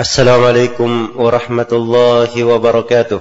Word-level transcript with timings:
السلام 0.00 0.44
عليكم 0.44 1.12
ورحمة 1.16 1.68
الله 1.72 2.44
وبركاته. 2.44 3.20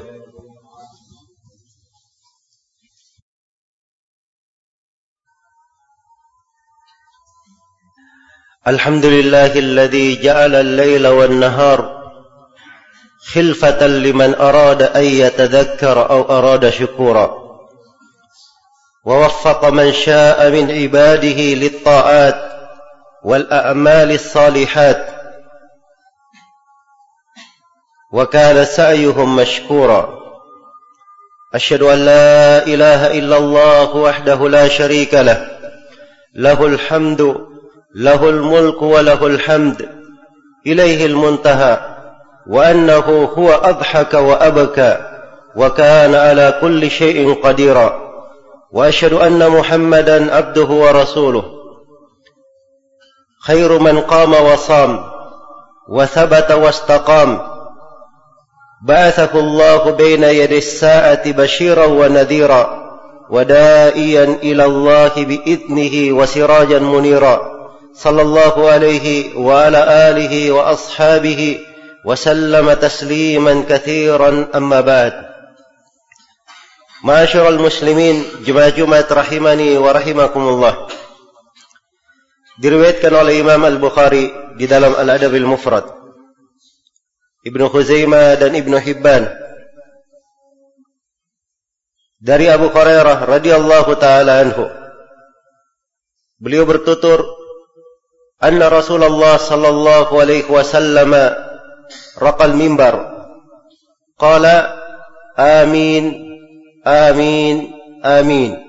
الحمد 8.68 9.06
لله 9.06 9.60
الذي 9.60 10.22
جعل 10.22 10.56
الليل 10.56 11.08
والنهار 11.08 12.04
خلفة 13.34 13.88
لمن 13.88 14.36
أراد 14.36 14.82
أن 14.82 15.04
يتذكر 15.04 16.10
أو 16.10 16.22
أراد 16.38 16.70
شكورا 16.70 17.60
ووفق 19.06 19.66
من 19.70 19.92
شاء 19.94 20.50
من 20.52 20.72
عباده 20.72 21.40
للطاعات 21.54 22.36
والأعمال 23.24 24.12
الصالحات. 24.12 25.23
وكان 28.14 28.66
سعيهم 28.66 29.36
مشكورا. 29.36 30.20
أشهد 31.54 31.82
أن 31.82 31.98
لا 31.98 32.66
إله 32.68 33.20
إلا 33.20 33.38
الله 33.38 33.96
وحده 33.96 34.50
لا 34.50 34.68
شريك 34.68 35.14
له. 35.14 35.48
له 36.36 36.66
الحمد 36.66 37.36
له 37.96 38.30
الملك 38.30 38.82
وله 38.82 39.28
الحمد. 39.28 39.90
إليه 40.68 41.06
المنتهى. 41.06 41.96
وأنه 42.48 43.30
هو 43.38 43.50
أضحك 43.50 44.14
وأبكى 44.14 44.98
وكان 45.56 46.16
على 46.16 46.58
كل 46.62 46.92
شيء 46.92 47.42
قديرا. 47.42 48.14
وأشهد 48.72 49.14
أن 49.14 49.50
محمدا 49.50 50.36
عبده 50.36 50.66
ورسوله. 50.66 51.44
خير 53.42 53.80
من 53.80 54.00
قام 54.00 54.34
وصام 54.34 55.04
وثبت 55.90 56.52
واستقام. 56.52 57.53
بعثه 58.84 59.40
الله 59.40 59.92
بين 59.92 60.24
يدي 60.24 60.58
الساعة 60.58 61.32
بشيرا 61.32 61.86
ونذيرا 61.86 62.84
ودائيا 63.30 64.24
إلى 64.24 64.66
الله 64.66 65.14
بإذنه 65.16 66.18
وسراجا 66.18 66.80
منيرا 66.80 67.54
صلى 67.94 68.22
الله 68.22 68.70
عليه 68.70 69.38
وعلى 69.38 70.10
آله 70.10 70.52
وأصحابه 70.52 71.60
وسلم 72.06 72.74
تسليما 72.74 73.64
كثيرا 73.70 74.48
أما 74.56 74.82
بعد. 74.82 75.14
معاشر 77.04 77.50
المسلمين 77.50 78.24
جمع 78.46 78.70
جمعة 78.70 79.08
رحمني 79.12 79.78
ورحمكم 79.78 80.44
الله. 80.48 80.88
diriwayatkan 82.54 83.14
oleh 83.18 83.42
Imam 83.42 83.66
Al-Bukhari 83.66 84.30
di 84.60 84.70
dalam 84.70 84.94
Al-Adab 84.94 85.34
Al-Mufrad 85.34 86.03
Ibnu 87.44 87.68
Khuzaimah 87.68 88.40
dan 88.40 88.56
Ibnu 88.56 88.80
Hibban. 88.80 89.28
Dari 92.24 92.48
Abu 92.48 92.72
Hurairah 92.72 93.28
radhiyallahu 93.28 93.92
taala 94.00 94.48
anhu. 94.48 94.72
Beliau 96.40 96.64
bertutur 96.64 97.20
anna 98.44 98.68
Rasulullah 98.68 99.40
sallallahu 99.40 100.12
alaihi 100.20 100.48
wasallam 100.52 101.16
raqal 102.20 102.56
mimbar 102.60 103.00
qala 104.20 104.76
amin 105.40 106.12
amin 106.84 107.72
amin 108.04 108.60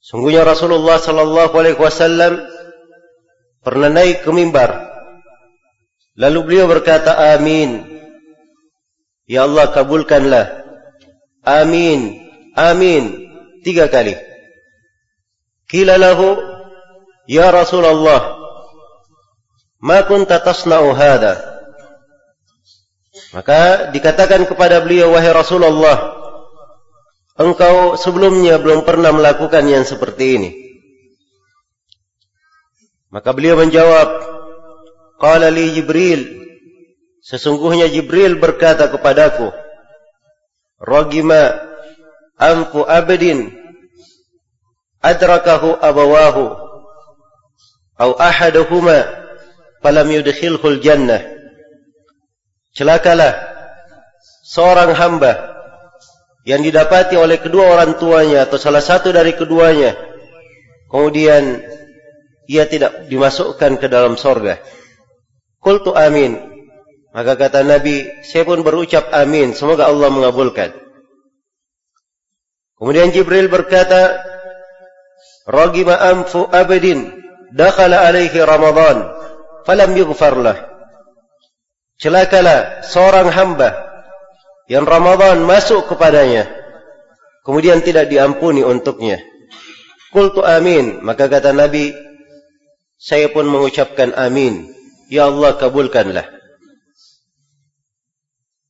sungguhnya 0.00 0.48
Rasulullah 0.48 0.96
sallallahu 0.96 1.52
alaihi 1.52 1.78
wasallam 1.78 2.40
pernah 3.60 3.92
naik 3.92 4.24
ke 4.24 4.30
mimbar 4.32 4.89
Lalu 6.20 6.38
beliau 6.44 6.68
berkata 6.68 7.16
amin. 7.32 7.80
Ya 9.24 9.48
Allah 9.48 9.72
kabulkanlah. 9.72 10.68
Amin. 11.40 12.20
Amin. 12.52 13.32
Tiga 13.64 13.88
kali. 13.88 14.12
Kila 15.64 15.96
lahu. 15.96 16.36
Ya 17.24 17.48
Rasulullah. 17.48 18.36
Ma 19.80 20.04
kunta 20.04 20.44
tasna'u 20.44 20.92
hadha. 20.92 21.40
Maka 23.32 23.88
dikatakan 23.94 24.44
kepada 24.44 24.84
beliau 24.84 25.16
wahai 25.16 25.32
Rasulullah. 25.32 26.20
Engkau 27.40 27.96
sebelumnya 27.96 28.60
belum 28.60 28.84
pernah 28.84 29.16
melakukan 29.16 29.64
yang 29.64 29.88
seperti 29.88 30.36
ini. 30.36 30.50
Maka 33.08 33.32
beliau 33.32 33.56
menjawab. 33.56 34.39
Qala 35.20 35.52
li 35.52 35.76
Jibril 35.76 36.40
Sesungguhnya 37.20 37.86
Jibril 37.92 38.40
berkata 38.40 38.88
kepadaku 38.88 39.52
Ragima 40.80 41.52
anfu 42.40 42.88
abdin 42.88 43.52
adrakahu 45.04 45.76
abawahu 45.76 46.56
au 48.00 48.10
ahaduhuma 48.16 49.04
falam 49.84 50.08
yudkhilhul 50.08 50.80
jannah 50.80 51.20
Celakalah 52.72 53.36
seorang 54.48 54.96
hamba 54.96 55.52
yang 56.48 56.64
didapati 56.64 57.20
oleh 57.20 57.36
kedua 57.36 57.76
orang 57.76 58.00
tuanya 58.00 58.48
atau 58.48 58.56
salah 58.56 58.80
satu 58.80 59.12
dari 59.12 59.36
keduanya 59.36 59.92
kemudian 60.88 61.60
ia 62.50 62.64
tidak 62.66 63.06
dimasukkan 63.06 63.78
ke 63.78 63.86
dalam 63.86 64.18
sorga. 64.18 64.58
Qultu 65.60 65.92
amin. 65.92 66.40
Maka 67.12 67.36
kata 67.36 67.60
Nabi, 67.60 68.06
saya 68.24 68.48
pun 68.48 68.64
berucap 68.64 69.12
amin. 69.12 69.52
Semoga 69.52 69.86
Allah 69.86 70.08
mengabulkan. 70.08 70.72
Kemudian 72.80 73.12
Jibril 73.12 73.52
berkata, 73.52 74.24
Ragima 75.44 76.00
anfu 76.00 76.48
abadin, 76.48 77.12
dakhala 77.52 78.08
alaihi 78.08 78.40
Ramadan, 78.40 79.04
falam 79.68 79.92
yughfarlah. 79.92 80.56
Celakalah 82.00 82.80
seorang 82.86 83.28
hamba 83.28 83.76
yang 84.70 84.88
Ramadan 84.88 85.44
masuk 85.44 85.92
kepadanya, 85.92 86.48
kemudian 87.44 87.84
tidak 87.84 88.08
diampuni 88.08 88.64
untuknya. 88.64 89.20
Qultu 90.14 90.40
amin. 90.40 91.04
Maka 91.04 91.28
kata 91.28 91.52
Nabi, 91.52 91.92
saya 92.96 93.28
pun 93.28 93.44
mengucapkan 93.44 94.16
amin. 94.16 94.79
Ya 95.10 95.26
Allah 95.26 95.58
kabulkanlah. 95.58 96.22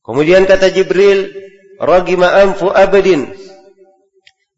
Kemudian 0.01 0.49
kata 0.49 0.73
Jibril, 0.73 1.29
Ragima 1.77 2.33
anfu 2.33 2.73
abadin, 2.73 3.29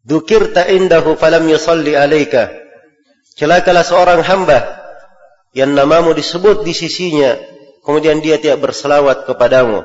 Dukirta 0.00 0.64
indahu 0.68 1.16
falam 1.20 1.44
yusalli 1.44 1.92
alaika. 1.92 2.52
Celakalah 3.36 3.84
seorang 3.84 4.20
hamba, 4.24 4.80
yang 5.52 5.76
namamu 5.76 6.16
disebut 6.16 6.64
di 6.64 6.72
sisinya, 6.72 7.36
kemudian 7.84 8.24
dia 8.24 8.40
tidak 8.40 8.64
berselawat 8.64 9.28
kepadamu. 9.28 9.84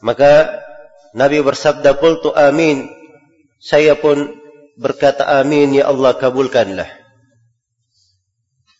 Maka 0.00 0.60
Nabi 1.12 1.44
bersabda, 1.44 2.00
Qultu 2.00 2.32
amin, 2.32 2.88
saya 3.60 3.92
pun 3.92 4.40
berkata 4.80 5.28
amin, 5.40 5.76
Ya 5.76 5.92
Allah 5.92 6.16
kabulkanlah. 6.16 6.88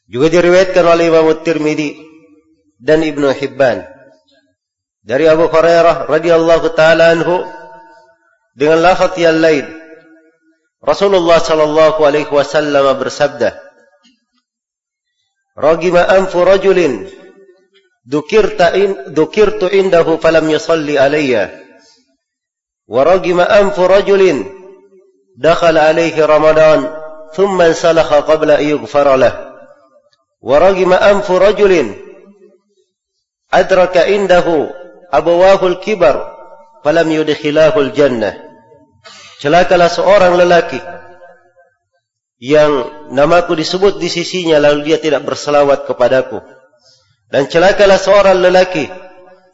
Juga 0.09 0.27
diriwayatkan 0.33 0.85
oleh 0.89 1.13
Imam 1.13 1.29
Tirmidzi 1.45 2.10
dan 2.81 3.05
Ibnu 3.05 3.29
Hibban 3.37 3.85
dari 5.05 5.29
Abu 5.29 5.49
Hurairah 5.53 6.09
radhiyallahu 6.09 6.67
taala 6.73 7.13
anhu 7.13 7.45
dengan 8.57 8.81
lafaz 8.81 9.13
yang 9.21 9.37
lain 9.37 9.69
Rasulullah 10.81 11.37
sallallahu 11.45 12.01
alaihi 12.01 12.33
wasallam 12.33 12.97
bersabda 12.97 13.53
Ragima 15.61 16.09
anfu 16.09 16.41
rajulin 16.41 17.05
dukirta 18.09 18.73
in 18.73 19.13
dukirtu 19.13 19.69
indahu 19.69 20.17
falam 20.17 20.49
yusalli 20.49 20.97
alayya 20.97 21.53
wa 22.89 23.05
ragima 23.05 23.45
anfu 23.45 23.85
rajulin 23.85 24.49
dakhala 25.37 25.93
alayhi 25.93 26.17
ramadan 26.17 26.89
thumma 27.37 27.77
qabla 27.77 28.57
an 28.57 28.65
yughfara 28.65 29.21
lahu 29.21 29.37
wa 30.41 30.57
ragima 30.57 30.97
anfu 30.97 31.37
rajulin 31.37 32.10
adraka 33.51 34.07
indahu 34.07 34.71
abawahul 35.11 35.83
kibar 35.83 36.17
falam 36.87 37.07
yudkhilahul 37.11 37.93
jannah 37.93 38.39
celakalah 39.43 39.91
seorang 39.91 40.39
lelaki 40.39 40.81
yang 42.41 42.89
namaku 43.13 43.53
disebut 43.53 44.01
di 44.01 44.09
sisinya 44.09 44.57
lalu 44.57 44.91
dia 44.91 44.97
tidak 44.97 45.29
berselawat 45.29 45.85
kepadaku. 45.85 46.41
Dan 47.29 47.47
celakalah 47.47 48.01
seorang 48.01 48.41
lelaki 48.41 48.89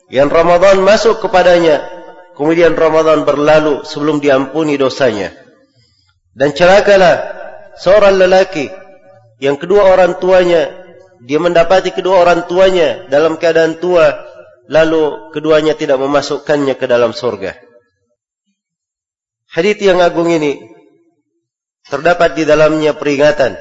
yang 0.08 0.30
Ramadan 0.30 0.80
masuk 0.80 1.18
kepadanya 1.18 1.82
kemudian 2.38 2.78
Ramadan 2.78 3.26
berlalu 3.26 3.82
sebelum 3.82 4.22
diampuni 4.22 4.78
dosanya. 4.78 5.34
Dan 6.30 6.54
celakalah 6.54 7.34
seorang 7.74 8.16
lelaki 8.22 8.70
yang 9.42 9.58
kedua 9.58 9.92
orang 9.92 10.22
tuanya 10.22 10.85
dia 11.24 11.40
mendapati 11.40 11.94
kedua 11.96 12.20
orang 12.26 12.44
tuanya 12.44 13.08
dalam 13.08 13.40
keadaan 13.40 13.80
tua 13.80 14.12
lalu 14.66 15.32
keduanya 15.32 15.78
tidak 15.78 15.96
memasukkannya 16.02 16.74
ke 16.76 16.86
dalam 16.90 17.14
surga. 17.14 17.56
Hadis 19.46 19.78
yang 19.80 20.02
agung 20.02 20.28
ini 20.28 20.58
terdapat 21.86 22.34
di 22.34 22.44
dalamnya 22.44 22.92
peringatan. 22.92 23.56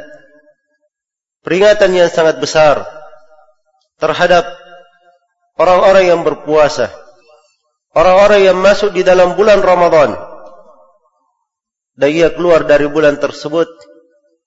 Peringatan 1.46 1.94
yang 1.94 2.10
sangat 2.10 2.42
besar 2.42 2.84
terhadap 4.02 4.50
orang-orang 5.62 6.10
yang 6.10 6.22
berpuasa. 6.26 6.90
Orang-orang 7.96 8.52
yang 8.52 8.58
masuk 8.60 8.92
di 8.92 9.06
dalam 9.08 9.40
bulan 9.40 9.64
Ramadan. 9.64 10.18
Dan 11.96 12.10
ia 12.12 12.34
keluar 12.34 12.68
dari 12.68 12.92
bulan 12.92 13.16
tersebut 13.16 13.70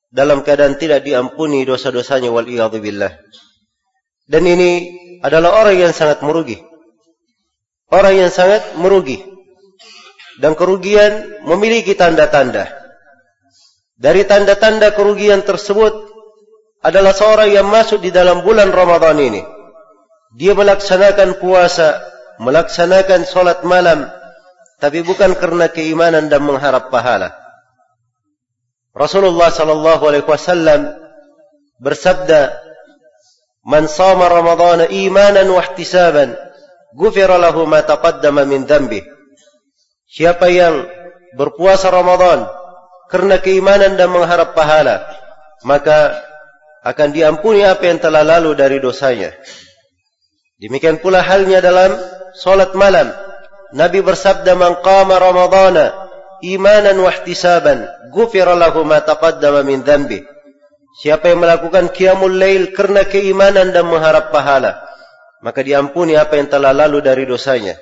dalam 0.09 0.41
keadaan 0.41 0.81
tidak 0.81 1.05
diampuni 1.05 1.65
dosa-dosanya 1.69 2.33
wal 2.33 2.47
billah 2.47 3.13
dan 4.29 4.43
ini 4.45 4.71
adalah 5.21 5.65
orang 5.65 5.77
yang 5.89 5.93
sangat 5.93 6.25
merugi 6.25 6.57
orang 7.93 8.15
yang 8.27 8.33
sangat 8.33 8.65
merugi 8.81 9.21
dan 10.39 10.55
kerugian 10.55 11.43
memiliki 11.45 11.93
tanda-tanda 11.99 12.79
dari 13.99 14.23
tanda-tanda 14.23 14.95
kerugian 14.95 15.43
tersebut 15.43 15.91
adalah 16.79 17.11
seorang 17.11 17.51
yang 17.51 17.67
masuk 17.67 17.99
di 17.99 18.15
dalam 18.15 18.47
bulan 18.47 18.71
Ramadan 18.71 19.19
ini. 19.19 19.43
Dia 20.39 20.55
melaksanakan 20.55 21.43
puasa, 21.43 21.99
melaksanakan 22.39 23.27
solat 23.27 23.67
malam, 23.67 24.07
tapi 24.79 25.03
bukan 25.03 25.35
karena 25.35 25.67
keimanan 25.67 26.31
dan 26.31 26.47
mengharap 26.47 26.95
pahala. 26.95 27.35
Rasulullah 28.97 29.53
sallallahu 29.53 30.03
alaihi 30.09 30.27
wasallam 30.27 30.93
bersabda, 31.81 32.55
"Man 33.65 33.89
shama 33.89 34.29
Ramadan 34.29 34.89
imanan 34.89 35.49
wa 35.49 35.63
ihtisaban, 35.63 36.35
ghufira 36.97 37.37
lahu 37.37 37.69
ma 37.69 37.85
taqaddama 37.85 38.49
min 38.49 38.65
dhanbi." 38.65 39.05
Siapa 40.09 40.49
yang 40.49 40.89
berpuasa 41.37 41.93
Ramadan 41.93 42.49
kerana 43.09 43.41
keimanan 43.41 43.97
dan 43.97 44.13
mengharap 44.13 44.53
pahala 44.53 45.05
maka 45.65 46.17
akan 46.85 47.09
diampuni 47.11 47.67
apa 47.67 47.89
yang 47.89 47.99
telah 47.99 48.23
lalu 48.23 48.55
dari 48.55 48.79
dosanya 48.79 49.35
demikian 50.61 51.03
pula 51.03 51.25
halnya 51.25 51.59
dalam 51.59 51.97
solat 52.37 52.77
malam 52.77 53.11
Nabi 53.69 54.01
bersabda 54.01 54.57
man 54.57 54.81
qama 54.81 55.21
ramadhana 55.21 55.93
imanan 56.41 56.97
wa 57.01 57.11
ihtisaban 57.13 57.85
ghufira 58.11 58.59
lahu 58.59 58.85
ma 58.85 59.01
taqaddama 59.01 59.65
min 59.65 59.85
dhanbi. 59.85 60.25
Siapa 60.99 61.31
yang 61.31 61.45
melakukan 61.45 61.95
qiyamul 61.95 62.35
lail 62.35 62.75
kerana 62.75 63.07
keimanan 63.07 63.71
dan 63.71 63.87
mengharap 63.87 64.35
pahala 64.35 64.83
maka 65.39 65.63
diampuni 65.63 66.19
apa 66.19 66.35
yang 66.35 66.51
telah 66.51 66.75
lalu 66.75 66.99
dari 66.99 67.23
dosanya. 67.23 67.79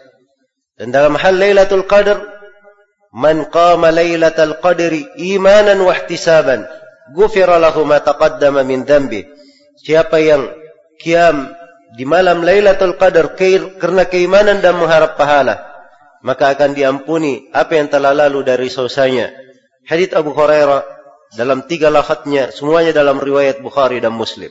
Dan 0.77 0.93
dalam 0.93 1.17
hal 1.17 1.41
lailatul 1.41 1.89
qadr 1.89 2.37
Man 3.17 3.49
qama 3.49 3.89
laylatal 3.89 4.61
qadri 4.61 5.09
imanan 5.17 5.81
wa 5.81 5.97
ihtisaban 5.97 6.69
ghufira 7.17 7.57
lahu 7.57 7.89
ma 7.89 8.05
taqaddama 8.05 8.61
min 8.61 8.85
dhanbi. 8.85 9.25
Siapa 9.81 10.21
yang 10.21 10.53
qiyam 11.01 11.49
di 11.97 12.05
malam 12.05 12.45
Lailatul 12.45 13.01
Qadar 13.01 13.39
karena 13.81 14.05
keimanan 14.05 14.61
dan 14.61 14.77
mengharap 14.77 15.17
pahala 15.17 15.65
maka 16.21 16.53
akan 16.53 16.75
diampuni 16.77 17.49
apa 17.57 17.79
yang 17.79 17.89
telah 17.89 18.13
lalu 18.13 18.45
dari 18.45 18.69
dosanya. 18.69 19.33
Hadis 19.87 20.11
Abu 20.19 20.35
Hurairah 20.35 20.83
dalam 21.39 21.63
tiga 21.71 21.91
lafadznya 21.95 22.51
semuanya 22.51 22.91
dalam 22.91 23.23
riwayat 23.23 23.63
Bukhari 23.63 24.03
dan 24.03 24.15
Muslim. 24.15 24.51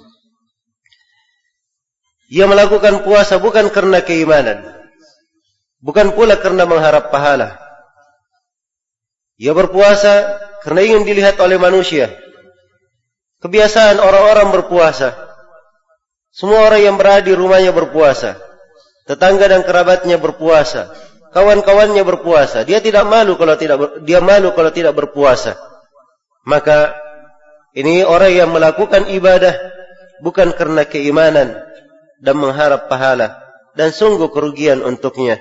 Ia 2.32 2.48
melakukan 2.50 3.06
puasa 3.06 3.38
bukan 3.38 3.70
karena 3.70 4.02
keimanan. 4.02 4.66
Bukan 5.84 6.18
pula 6.18 6.40
karena 6.42 6.66
mengharap 6.66 7.14
pahala. 7.14 7.62
Ia 9.38 9.52
berpuasa 9.52 10.42
kerana 10.64 10.82
ingin 10.82 11.04
dilihat 11.06 11.38
oleh 11.38 11.60
manusia. 11.62 12.10
Kebiasaan 13.44 14.02
orang-orang 14.02 14.50
berpuasa. 14.56 15.14
Semua 16.34 16.66
orang 16.66 16.82
yang 16.82 16.96
berada 16.98 17.28
di 17.28 17.36
rumahnya 17.38 17.70
berpuasa. 17.76 18.40
Tetangga 19.06 19.46
dan 19.46 19.62
kerabatnya 19.62 20.18
berpuasa. 20.18 20.96
Kawan-kawannya 21.36 22.00
berpuasa. 22.08 22.64
Dia 22.64 22.80
tidak 22.80 23.04
malu 23.12 23.36
kalau 23.36 23.60
tidak 23.60 23.78
ber, 23.78 23.90
dia 24.08 24.24
malu 24.24 24.56
kalau 24.56 24.72
tidak 24.72 24.96
berpuasa. 24.96 25.60
Maka 26.48 26.96
ini 27.76 28.08
orang 28.08 28.32
yang 28.32 28.50
melakukan 28.56 29.12
ibadah 29.12 29.52
bukan 30.24 30.56
kerana 30.56 30.88
keimanan 30.88 31.60
dan 32.24 32.36
mengharap 32.40 32.88
pahala 32.88 33.36
dan 33.76 33.92
sungguh 33.92 34.32
kerugian 34.32 34.80
untuknya 34.80 35.36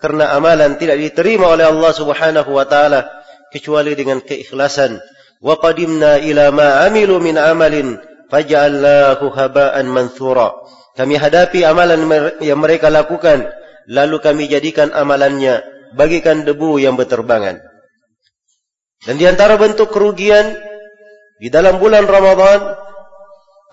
karena 0.00 0.32
amalan 0.32 0.80
tidak 0.80 0.96
diterima 0.96 1.52
oleh 1.52 1.68
Allah 1.68 1.92
Subhanahu 1.92 2.50
wa 2.56 2.64
taala 2.64 3.04
kecuali 3.52 3.92
dengan 3.92 4.24
keikhlasan 4.24 4.96
wa 5.44 5.60
qadimna 5.60 6.24
ila 6.24 6.48
ma 6.56 6.68
amilu 6.88 7.20
min 7.20 7.36
amalin 7.36 8.00
faj'alnahu 8.32 9.28
haba'an 9.28 9.84
manthura 9.84 10.56
kami 10.96 11.20
hadapi 11.20 11.68
amalan 11.68 12.08
yang 12.40 12.58
mereka 12.64 12.88
lakukan 12.88 13.44
lalu 13.90 14.16
kami 14.20 14.48
jadikan 14.48 14.90
amalannya 14.94 15.62
bagikan 15.94 16.42
debu 16.42 16.80
yang 16.80 16.96
berterbangan 16.96 17.60
dan 19.04 19.14
di 19.20 19.24
antara 19.28 19.60
bentuk 19.60 19.92
kerugian 19.92 20.56
di 21.38 21.52
dalam 21.52 21.76
bulan 21.76 22.08
Ramadan 22.08 22.78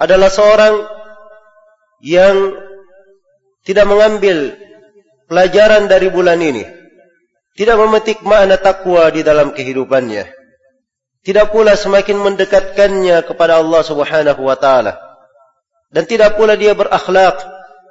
adalah 0.02 0.28
seorang 0.28 0.76
yang 2.02 2.58
tidak 3.62 3.86
mengambil 3.86 4.58
pelajaran 5.30 5.86
dari 5.86 6.10
bulan 6.10 6.42
ini 6.42 6.82
tidak 7.52 7.76
memetik 7.84 8.24
makna 8.24 8.56
takwa 8.56 9.12
di 9.12 9.28
dalam 9.28 9.52
kehidupannya. 9.52 10.24
Tidak 11.22 11.52
pula 11.52 11.76
semakin 11.76 12.18
mendekatkannya 12.18 13.22
kepada 13.28 13.60
Allah 13.60 13.82
Subhanahu 13.84 14.42
wa 14.42 14.58
taala. 14.58 14.98
Dan 15.92 16.08
tidak 16.08 16.40
pula 16.40 16.56
dia 16.56 16.72
berakhlak 16.72 17.44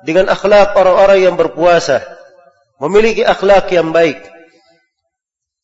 dengan 0.06 0.32
akhlak 0.32 0.76
orang-orang 0.76 1.18
yang 1.28 1.36
berpuasa, 1.36 2.04
memiliki 2.80 3.24
akhlak 3.24 3.68
yang 3.72 3.92
baik. 3.92 4.20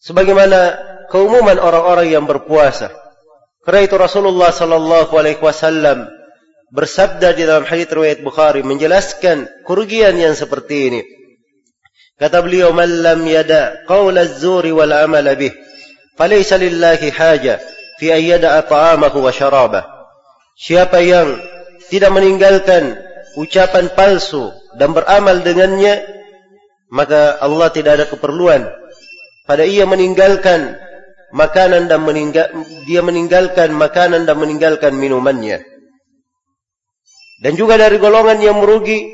Sebagaimana 0.02 0.78
keumuman 1.08 1.56
orang-orang 1.58 2.12
yang 2.12 2.24
berpuasa. 2.28 2.92
Karena 3.66 3.82
itu 3.82 3.98
Rasulullah 3.98 4.54
sallallahu 4.54 5.10
alaihi 5.18 5.42
wasallam 5.42 6.06
bersabda 6.70 7.34
di 7.34 7.42
dalam 7.46 7.66
hadis 7.66 7.90
riwayat 7.90 8.22
Bukhari 8.22 8.62
menjelaskan 8.62 9.66
kerugian 9.66 10.14
yang 10.14 10.38
seperti 10.38 10.76
ini. 10.90 11.00
Kata 12.16 12.40
beliau, 12.40 12.72
"Man 12.72 13.02
lam 13.02 13.20
yada 13.26 13.84
qaul 13.84 14.16
az-zuri 14.16 14.72
wal 14.72 14.94
amal 14.94 15.26
bih, 15.36 15.52
falaysa 16.16 16.56
lillahi 16.56 17.12
haja 17.12 17.60
fi 18.00 18.14
an 18.14 18.22
yada'a 18.22 18.64
ta'amahu 18.64 19.20
wa 19.20 19.32
sharabah." 19.34 19.84
Siapa 20.56 21.04
yang 21.04 21.36
tidak 21.92 22.16
meninggalkan 22.16 22.96
ucapan 23.36 23.92
palsu 23.92 24.50
dan 24.80 24.96
beramal 24.96 25.44
dengannya, 25.44 26.02
maka 26.88 27.36
Allah 27.38 27.68
tidak 27.70 27.92
ada 28.02 28.06
keperluan 28.08 28.66
pada 29.44 29.62
ia 29.62 29.84
meninggalkan 29.84 30.74
makanan 31.30 31.86
dan 31.86 32.00
meninggal 32.02 32.48
dia 32.88 33.04
meninggalkan 33.04 33.70
makanan 33.76 34.24
dan 34.24 34.36
meninggalkan 34.40 34.96
minumannya. 34.96 35.62
Dan 37.36 37.52
juga 37.52 37.76
dari 37.76 38.00
golongan 38.00 38.40
yang 38.40 38.56
merugi 38.56 39.12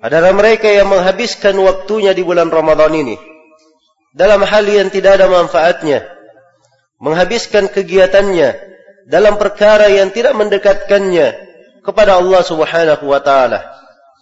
adalah 0.00 0.32
mereka 0.32 0.64
yang 0.72 0.88
menghabiskan 0.88 1.52
waktunya 1.60 2.16
di 2.16 2.24
bulan 2.24 2.48
Ramadan 2.48 2.96
ini 2.96 3.20
dalam 4.16 4.42
hal 4.42 4.64
yang 4.64 4.88
tidak 4.88 5.20
ada 5.20 5.28
manfaatnya 5.28 6.08
menghabiskan 6.98 7.68
kegiatannya 7.68 8.56
dalam 9.12 9.36
perkara 9.36 9.92
yang 9.92 10.08
tidak 10.08 10.32
mendekatkannya 10.40 11.49
kepada 11.90 12.22
Allah 12.22 12.46
Subhanahu 12.46 13.04
wa 13.10 13.18
taala. 13.18 13.66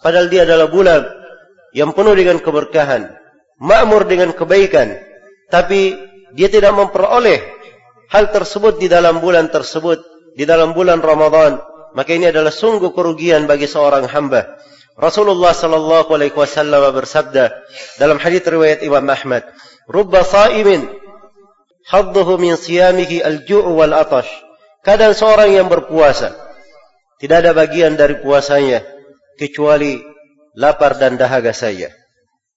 Padahal 0.01 0.25
dia 0.33 0.49
adalah 0.49 0.65
bulan 0.73 1.05
yang 1.77 1.93
penuh 1.93 2.17
dengan 2.17 2.41
keberkahan 2.41 3.13
makmur 3.61 4.07
dengan 4.09 4.33
kebaikan. 4.33 4.97
Tapi 5.51 5.93
dia 6.33 6.49
tidak 6.49 6.73
memperoleh 6.73 7.39
hal 8.09 8.33
tersebut 8.33 8.81
di 8.81 8.87
dalam 8.89 9.21
bulan 9.21 9.51
tersebut 9.53 10.01
di 10.33 10.47
dalam 10.47 10.73
bulan 10.73 11.03
Ramadan. 11.03 11.61
Maka 11.93 12.15
ini 12.15 12.29
adalah 12.29 12.53
sungguh 12.53 12.93
kerugian 12.93 13.45
bagi 13.45 13.65
seorang 13.69 14.07
hamba. 14.09 14.57
Rasulullah 14.99 15.55
sallallahu 15.55 16.11
alaihi 16.11 16.35
wasallam 16.35 16.91
bersabda 16.91 17.55
dalam 17.97 18.19
hadis 18.19 18.43
riwayat 18.43 18.83
Imam 18.83 19.07
Ahmad, 19.07 19.47
"Rubba 19.87 20.27
sha'imin 20.27 20.85
hadduhu 21.87 22.35
min 22.35 22.59
siyamihi 22.59 23.23
al-ju' 23.23 23.63
wal 23.63 23.95
atash." 23.95 24.29
Kadang 24.83 25.15
seorang 25.15 25.55
yang 25.55 25.67
berpuasa 25.71 26.48
tidak 27.19 27.37
ada 27.45 27.51
bagian 27.51 27.99
dari 27.99 28.17
puasanya 28.23 28.83
kecuali 29.35 29.99
lapar 30.55 30.95
dan 30.95 31.19
dahaga 31.19 31.51
saja. 31.51 31.91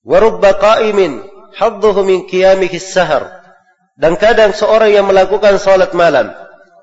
Wa 0.03 0.19
rubba 0.23 0.55
qa'imin 0.57 1.23
hadduhu 1.55 2.07
min 2.07 2.25
qiyamihi 2.27 2.79
as-sahar. 2.79 3.43
Dan 3.99 4.17
kadang 4.17 4.57
seorang 4.57 4.91
yang 4.95 5.07
melakukan 5.07 5.61
salat 5.61 5.93
malam 5.93 6.33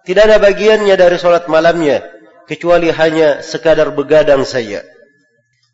tidak 0.05 0.29
ada 0.29 0.37
bagiannya 0.37 0.95
dari 0.95 1.17
salat 1.17 1.49
malamnya 1.49 2.05
kecuali 2.45 2.93
hanya 2.93 3.41
sekadar 3.41 3.91
begadang 3.91 4.45
saja. 4.45 4.85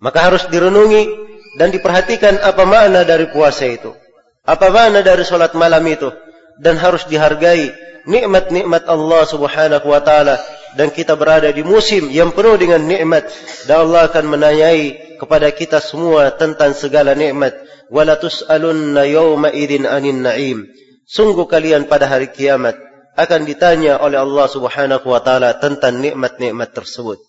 Maka 0.03 0.27
harus 0.27 0.43
direnungi 0.51 1.07
dan 1.55 1.71
diperhatikan 1.71 2.35
apa 2.43 2.67
makna 2.67 3.07
dari 3.07 3.31
puasa 3.31 3.63
itu. 3.65 3.95
Apa 4.43 4.69
makna 4.69 5.01
dari 5.01 5.24
solat 5.24 5.55
malam 5.55 5.81
itu. 5.88 6.12
Dan 6.59 6.79
harus 6.79 7.07
dihargai 7.07 7.71
nikmat-nikmat 8.05 8.85
Allah 8.85 9.24
subhanahu 9.27 9.88
wa 9.88 10.01
ta'ala. 10.03 10.39
Dan 10.75 10.91
kita 10.91 11.15
berada 11.15 11.48
di 11.51 11.63
musim 11.63 12.12
yang 12.12 12.36
penuh 12.36 12.60
dengan 12.60 12.84
nikmat. 12.84 13.27
Dan 13.65 13.88
Allah 13.88 14.12
akan 14.12 14.25
menanyai 14.27 15.17
kepada 15.17 15.48
kita 15.55 15.79
semua 15.79 16.36
tentang 16.36 16.75
segala 16.75 17.15
nikmat. 17.15 17.55
Wala 17.88 18.20
tus'alunna 18.20 19.08
yawma 19.08 19.55
idin 19.55 19.88
anin 19.88 20.22
na'im. 20.22 20.67
Sungguh 21.08 21.48
kalian 21.48 21.88
pada 21.88 22.10
hari 22.10 22.34
kiamat 22.34 22.75
akan 23.15 23.48
ditanya 23.48 24.01
oleh 24.03 24.20
Allah 24.20 24.46
subhanahu 24.51 25.08
wa 25.08 25.22
ta'ala 25.24 25.55
tentang 25.62 26.03
nikmat-nikmat 26.03 26.75
tersebut. 26.75 27.24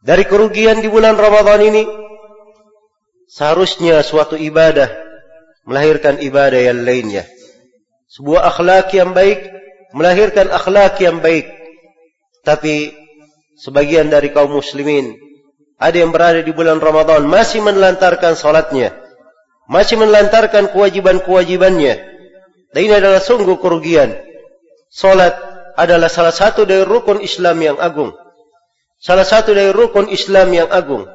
Dari 0.00 0.24
kerugian 0.24 0.80
di 0.80 0.88
bulan 0.88 1.18
Ramadhan 1.18 1.60
ini, 1.68 1.82
seharusnya 3.28 4.00
suatu 4.00 4.38
ibadah 4.38 4.88
melahirkan 5.68 6.22
ibadah 6.22 6.62
yang 6.62 6.86
lainnya. 6.86 7.28
Sebuah 8.08 8.56
akhlak 8.56 8.88
yang 8.96 9.12
baik 9.12 9.52
melahirkan 9.92 10.48
akhlak 10.48 10.96
yang 11.02 11.20
baik. 11.20 11.57
Tapi 12.48 12.96
sebagian 13.60 14.08
dari 14.08 14.32
kaum 14.32 14.56
muslimin 14.56 15.12
ada 15.76 15.96
yang 16.00 16.08
berada 16.08 16.40
di 16.40 16.48
bulan 16.56 16.80
Ramadhan 16.80 17.28
masih 17.28 17.60
menelantarkan 17.60 18.32
salatnya, 18.40 18.96
masih 19.68 20.00
menelantarkan 20.00 20.72
kewajiban-kewajibannya. 20.72 21.94
Dan 22.72 22.80
ini 22.80 22.94
adalah 22.96 23.20
sungguh 23.20 23.60
kerugian. 23.60 24.16
Salat 24.88 25.36
adalah 25.76 26.08
salah 26.08 26.32
satu 26.32 26.64
dari 26.64 26.88
rukun 26.88 27.20
Islam 27.20 27.60
yang 27.60 27.76
agung 27.76 28.16
salah 28.98 29.24
satu 29.24 29.54
dari 29.54 29.70
rukun 29.70 30.10
Islam 30.10 30.50
yang 30.50 30.68
agung. 30.68 31.06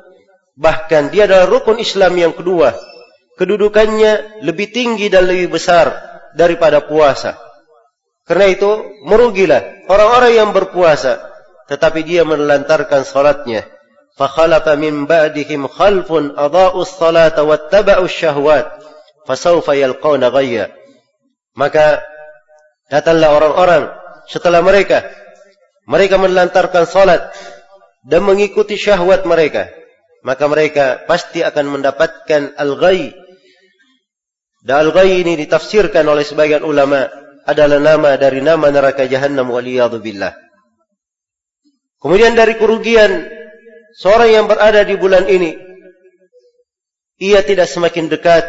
Bahkan 0.56 1.12
dia 1.12 1.28
adalah 1.28 1.48
rukun 1.52 1.78
Islam 1.78 2.16
yang 2.16 2.34
kedua. 2.34 2.74
Kedudukannya 3.36 4.44
lebih 4.46 4.72
tinggi 4.72 5.10
dan 5.10 5.28
lebih 5.28 5.58
besar 5.58 5.92
daripada 6.38 6.86
puasa. 6.86 7.38
Karena 8.24 8.48
itu 8.48 8.70
merugilah 9.04 9.88
orang-orang 9.92 10.32
yang 10.40 10.50
berpuasa 10.56 11.20
tetapi 11.68 12.04
dia 12.08 12.24
menelantarkan 12.24 13.04
salatnya. 13.04 13.68
Fa 14.14 14.30
khalafa 14.30 14.78
min 14.78 15.10
ba'dihim 15.10 15.66
khalfun 15.66 16.38
adaa'u 16.38 16.86
as-salata 16.86 17.42
wattaba'u 17.44 18.06
as-shahawat 18.06 18.66
fa 19.26 19.34
sawfa 19.34 19.74
yalqauna 19.74 20.30
ghayya. 20.30 20.70
Maka 21.58 22.06
datanglah 22.88 23.34
orang-orang 23.36 23.84
setelah 24.30 24.62
mereka 24.62 25.04
mereka 25.90 26.16
menelantarkan 26.16 26.88
salat 26.88 27.34
dan 28.06 28.24
mengikuti 28.24 28.78
syahwat 28.80 29.28
mereka 29.28 29.68
maka 30.24 30.48
mereka 30.48 31.04
pasti 31.04 31.44
akan 31.44 31.80
mendapatkan 31.80 32.56
al-ghayy. 32.56 33.12
Dan 34.64 34.88
al-ghayy 34.88 35.28
ini 35.28 35.36
ditafsirkan 35.36 36.08
oleh 36.08 36.24
sebagian 36.24 36.64
ulama' 36.64 37.23
adalah 37.44 37.80
nama 37.80 38.16
dari 38.16 38.40
nama 38.40 38.72
neraka 38.72 39.08
jahannam 39.08 39.52
waliyadu 39.52 40.00
billah 40.00 40.34
kemudian 42.00 42.36
dari 42.36 42.56
kerugian 42.56 43.28
seorang 43.96 44.30
yang 44.32 44.46
berada 44.48 44.84
di 44.84 44.96
bulan 44.96 45.28
ini 45.28 45.56
ia 47.20 47.44
tidak 47.46 47.70
semakin 47.70 48.10
dekat 48.10 48.44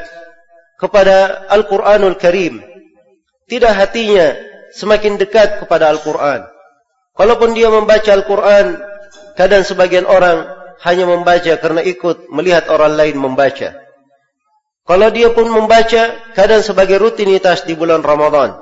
kepada 0.81 1.47
Al-Quranul 1.51 2.17
Karim 2.17 2.63
tidak 3.51 3.77
hatinya 3.77 4.35
semakin 4.75 5.21
dekat 5.21 5.63
kepada 5.63 5.91
Al-Quran 5.93 6.47
kalaupun 7.15 7.55
dia 7.55 7.71
membaca 7.71 8.11
Al-Quran 8.11 8.79
kadang 9.35 9.63
sebagian 9.67 10.07
orang 10.07 10.65
hanya 10.83 11.07
membaca 11.07 11.53
karena 11.61 11.81
ikut 11.85 12.29
melihat 12.33 12.67
orang 12.73 12.99
lain 12.99 13.17
membaca. 13.21 13.77
Kalau 14.85 15.09
dia 15.09 15.33
pun 15.33 15.49
membaca, 15.49 16.13
kadang 16.37 16.61
sebagai 16.61 17.01
rutinitas 17.01 17.65
di 17.65 17.73
bulan 17.73 18.05
Ramadan. 18.05 18.61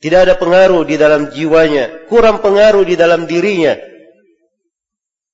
Tidak 0.00 0.16
ada 0.16 0.34
pengaruh 0.40 0.88
di 0.88 0.96
dalam 0.96 1.28
jiwanya, 1.28 2.08
kurang 2.08 2.40
pengaruh 2.40 2.88
di 2.88 2.96
dalam 2.96 3.28
dirinya. 3.28 3.76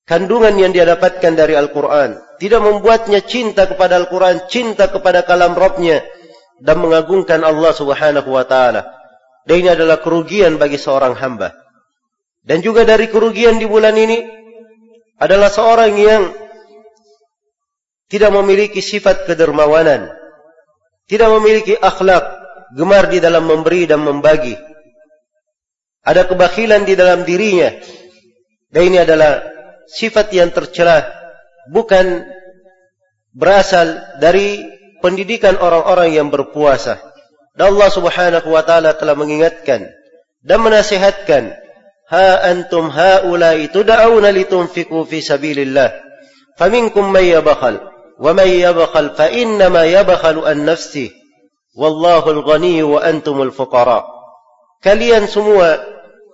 Kandungan 0.06 0.54
yang 0.58 0.74
dia 0.74 0.86
dapatkan 0.86 1.32
dari 1.38 1.54
Al-Quran. 1.54 2.18
Tidak 2.38 2.60
membuatnya 2.62 3.22
cinta 3.22 3.70
kepada 3.70 3.98
Al-Quran, 3.98 4.50
cinta 4.50 4.90
kepada 4.90 5.22
kalam 5.22 5.54
Rabbnya. 5.54 6.02
Dan 6.58 6.82
mengagungkan 6.82 7.42
Allah 7.46 7.70
subhanahu 7.74 8.26
wa 8.26 8.42
ta'ala. 8.42 8.86
Dan 9.46 9.62
ini 9.62 9.70
adalah 9.70 10.02
kerugian 10.02 10.58
bagi 10.58 10.78
seorang 10.78 11.14
hamba. 11.14 11.54
Dan 12.42 12.62
juga 12.62 12.82
dari 12.86 13.10
kerugian 13.10 13.58
di 13.58 13.66
bulan 13.66 13.94
ini 13.94 14.22
adalah 15.18 15.50
seorang 15.50 15.94
yang 15.98 16.22
tidak 18.06 18.30
memiliki 18.30 18.78
sifat 18.78 19.26
kedermawanan, 19.26 20.10
tidak 21.10 21.28
memiliki 21.38 21.74
akhlak, 21.74 22.22
gemar 22.74 23.12
di 23.12 23.22
dalam 23.22 23.46
memberi 23.46 23.86
dan 23.86 24.02
membagi. 24.02 24.56
Ada 26.06 26.26
kebakilan 26.26 26.86
di 26.86 26.94
dalam 26.94 27.26
dirinya. 27.26 27.70
Dan 28.70 28.82
ini 28.90 28.98
adalah 29.02 29.42
sifat 29.90 30.30
yang 30.34 30.50
tercela 30.50 31.06
bukan 31.70 32.26
berasal 33.34 34.18
dari 34.22 34.62
pendidikan 35.02 35.58
orang-orang 35.58 36.14
yang 36.14 36.28
berpuasa. 36.30 36.98
Dan 37.54 37.74
Allah 37.74 37.90
Subhanahu 37.90 38.48
wa 38.52 38.62
taala 38.62 38.94
telah 38.94 39.16
mengingatkan 39.16 39.88
dan 40.44 40.58
menasihatkan 40.62 41.56
Ha 42.06 42.38
antum 42.54 42.86
haulai 42.86 43.66
tud'auna 43.66 44.30
litunfiqu 44.30 45.02
fi 45.10 45.18
sabilillah 45.18 45.90
faminkum 46.54 47.10
may 47.10 47.34
yabkhal 47.34 47.82
wa 48.22 48.30
may 48.30 48.62
yabkhal 48.62 49.18
fa 49.18 49.26
inna 49.26 49.66
ma 49.66 49.82
an 49.82 50.58
nafsihi 50.62 51.10
Wallahul 51.76 52.40
ghani 52.40 52.80
wa 52.80 53.04
antumul 53.04 53.52
fuqara. 53.52 54.00
Kalian 54.80 55.28
semua 55.28 55.76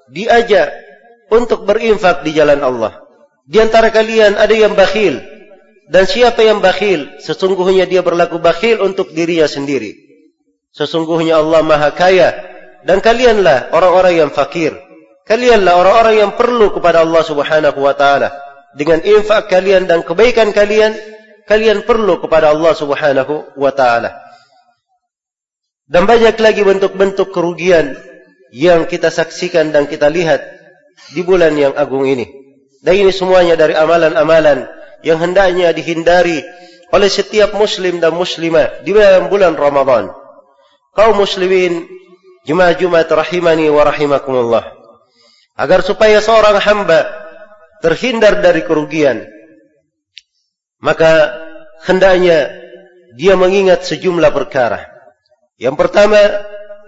diajak 0.06 0.70
untuk 1.34 1.66
berinfak 1.66 2.22
di 2.22 2.30
jalan 2.30 2.62
Allah. 2.62 3.02
Di 3.42 3.58
antara 3.58 3.90
kalian 3.90 4.38
ada 4.38 4.54
yang 4.54 4.78
bakhil. 4.78 5.18
Dan 5.90 6.06
siapa 6.06 6.46
yang 6.46 6.62
bakhil, 6.62 7.20
sesungguhnya 7.20 7.90
dia 7.90 8.00
berlaku 8.00 8.38
bakhil 8.38 8.80
untuk 8.80 9.10
dirinya 9.10 9.50
sendiri. 9.50 9.98
Sesungguhnya 10.72 11.42
Allah 11.42 11.60
maha 11.66 11.90
kaya. 11.92 12.32
Dan 12.86 13.02
kalianlah 13.02 13.74
orang-orang 13.74 14.14
yang 14.26 14.30
fakir. 14.30 14.78
Kalianlah 15.26 15.74
orang-orang 15.74 16.16
yang 16.18 16.32
perlu 16.34 16.70
kepada 16.74 17.02
Allah 17.02 17.22
subhanahu 17.22 17.78
wa 17.78 17.94
ta'ala. 17.94 18.30
Dengan 18.74 19.04
infak 19.04 19.52
kalian 19.52 19.86
dan 19.86 20.02
kebaikan 20.02 20.50
kalian, 20.50 20.96
kalian 21.46 21.84
perlu 21.86 22.18
kepada 22.18 22.50
Allah 22.50 22.72
subhanahu 22.74 23.54
wa 23.54 23.70
ta'ala 23.70 24.31
dan 25.92 26.08
banyak 26.08 26.40
lagi 26.40 26.64
bentuk-bentuk 26.64 27.36
kerugian 27.36 27.92
yang 28.48 28.88
kita 28.88 29.12
saksikan 29.12 29.76
dan 29.76 29.84
kita 29.84 30.08
lihat 30.08 30.40
di 31.12 31.20
bulan 31.20 31.52
yang 31.52 31.76
agung 31.76 32.08
ini. 32.08 32.24
Dan 32.80 32.96
ini 32.96 33.12
semuanya 33.12 33.60
dari 33.60 33.76
amalan-amalan 33.76 34.64
yang 35.04 35.20
hendaknya 35.20 35.68
dihindari 35.76 36.40
oleh 36.88 37.10
setiap 37.12 37.52
muslim 37.52 38.00
dan 38.00 38.16
muslimah 38.16 38.80
di 38.80 38.96
dalam 38.96 39.28
bulan 39.28 39.52
Ramadan. 39.52 40.08
Kaum 40.96 41.20
muslimin 41.20 41.84
jemaah-jemaah 42.48 43.12
rahimani 43.12 43.68
wa 43.68 43.84
rahimakumullah. 43.84 44.72
Agar 45.60 45.84
supaya 45.84 46.24
seorang 46.24 46.56
hamba 46.56 47.04
terhindar 47.84 48.40
dari 48.40 48.64
kerugian 48.64 49.28
maka 50.80 51.36
hendaknya 51.84 52.50
dia 53.14 53.36
mengingat 53.36 53.84
sejumlah 53.84 54.32
perkara 54.32 54.91
yang 55.62 55.78
pertama 55.78 56.18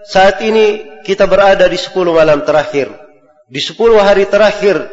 saat 0.03 0.43
ini 0.43 0.99
kita 1.07 1.23
berada 1.31 1.63
di 1.63 1.79
10 1.79 1.95
malam 2.11 2.43
terakhir. 2.43 2.91
Di 3.47 3.63
10 3.63 4.03
hari 4.03 4.27
terakhir 4.27 4.83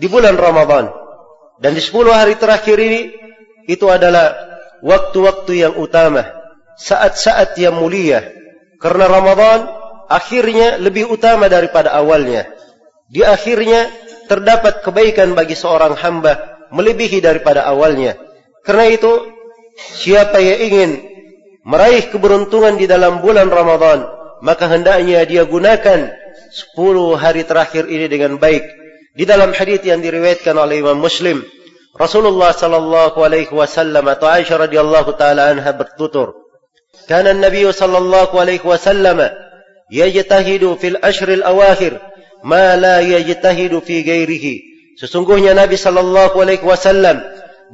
di 0.00 0.08
bulan 0.08 0.40
Ramadan. 0.40 0.88
Dan 1.60 1.76
di 1.76 1.84
10 1.84 2.16
hari 2.16 2.40
terakhir 2.40 2.80
ini 2.80 3.12
itu 3.68 3.84
adalah 3.92 4.32
waktu-waktu 4.80 5.52
yang 5.68 5.74
utama 5.76 6.24
saat-saat 6.80 7.60
yang 7.60 7.76
mulia. 7.76 8.24
Karena 8.80 9.04
Ramadan 9.04 9.68
akhirnya 10.08 10.80
lebih 10.80 11.12
utama 11.12 11.52
daripada 11.52 11.92
awalnya. 11.92 12.48
Di 13.12 13.20
akhirnya 13.20 13.92
terdapat 14.32 14.80
kebaikan 14.80 15.36
bagi 15.36 15.52
seorang 15.52 15.92
hamba 16.00 16.64
melebihi 16.72 17.20
daripada 17.20 17.68
awalnya. 17.68 18.16
Karena 18.64 18.88
itu, 18.88 19.28
siapa 19.76 20.40
yang 20.40 20.58
ingin 20.72 20.90
meraih 21.66 22.08
keberuntungan 22.08 22.76
di 22.80 22.88
dalam 22.88 23.20
bulan 23.24 23.48
Ramadan, 23.48 24.08
maka 24.40 24.68
hendaknya 24.68 25.24
dia 25.28 25.44
gunakan 25.44 26.10
10 26.76 27.20
hari 27.20 27.42
terakhir 27.44 27.86
ini 27.86 28.06
dengan 28.08 28.40
baik. 28.40 28.64
Di 29.14 29.26
dalam 29.26 29.50
hadis 29.52 29.82
yang 29.82 30.00
diriwayatkan 30.00 30.54
oleh 30.54 30.80
Imam 30.80 30.96
Muslim, 30.96 31.42
Rasulullah 31.98 32.54
sallallahu 32.54 33.18
alaihi 33.20 33.50
wasallam 33.50 34.06
atau 34.06 34.30
Aisyah 34.30 34.70
radhiyallahu 34.70 35.18
taala 35.18 35.50
anha 35.50 35.74
bertutur, 35.74 36.38
"Kana 37.10 37.34
an-nabiy 37.34 37.68
sallallahu 37.74 38.38
alaihi 38.38 38.62
wasallam 38.62 39.18
yajtahidu 39.90 40.78
fil 40.78 40.96
ashr 41.02 41.28
al-awakhir 41.42 41.98
ma 42.46 42.78
la 42.78 43.02
yajtahidu 43.02 43.82
fi 43.82 44.06
ghairihi 44.06 44.54
sesungguhnya 44.96 45.52
nabi 45.52 45.74
sallallahu 45.74 46.38
alaihi 46.38 46.64
wasallam 46.64 47.20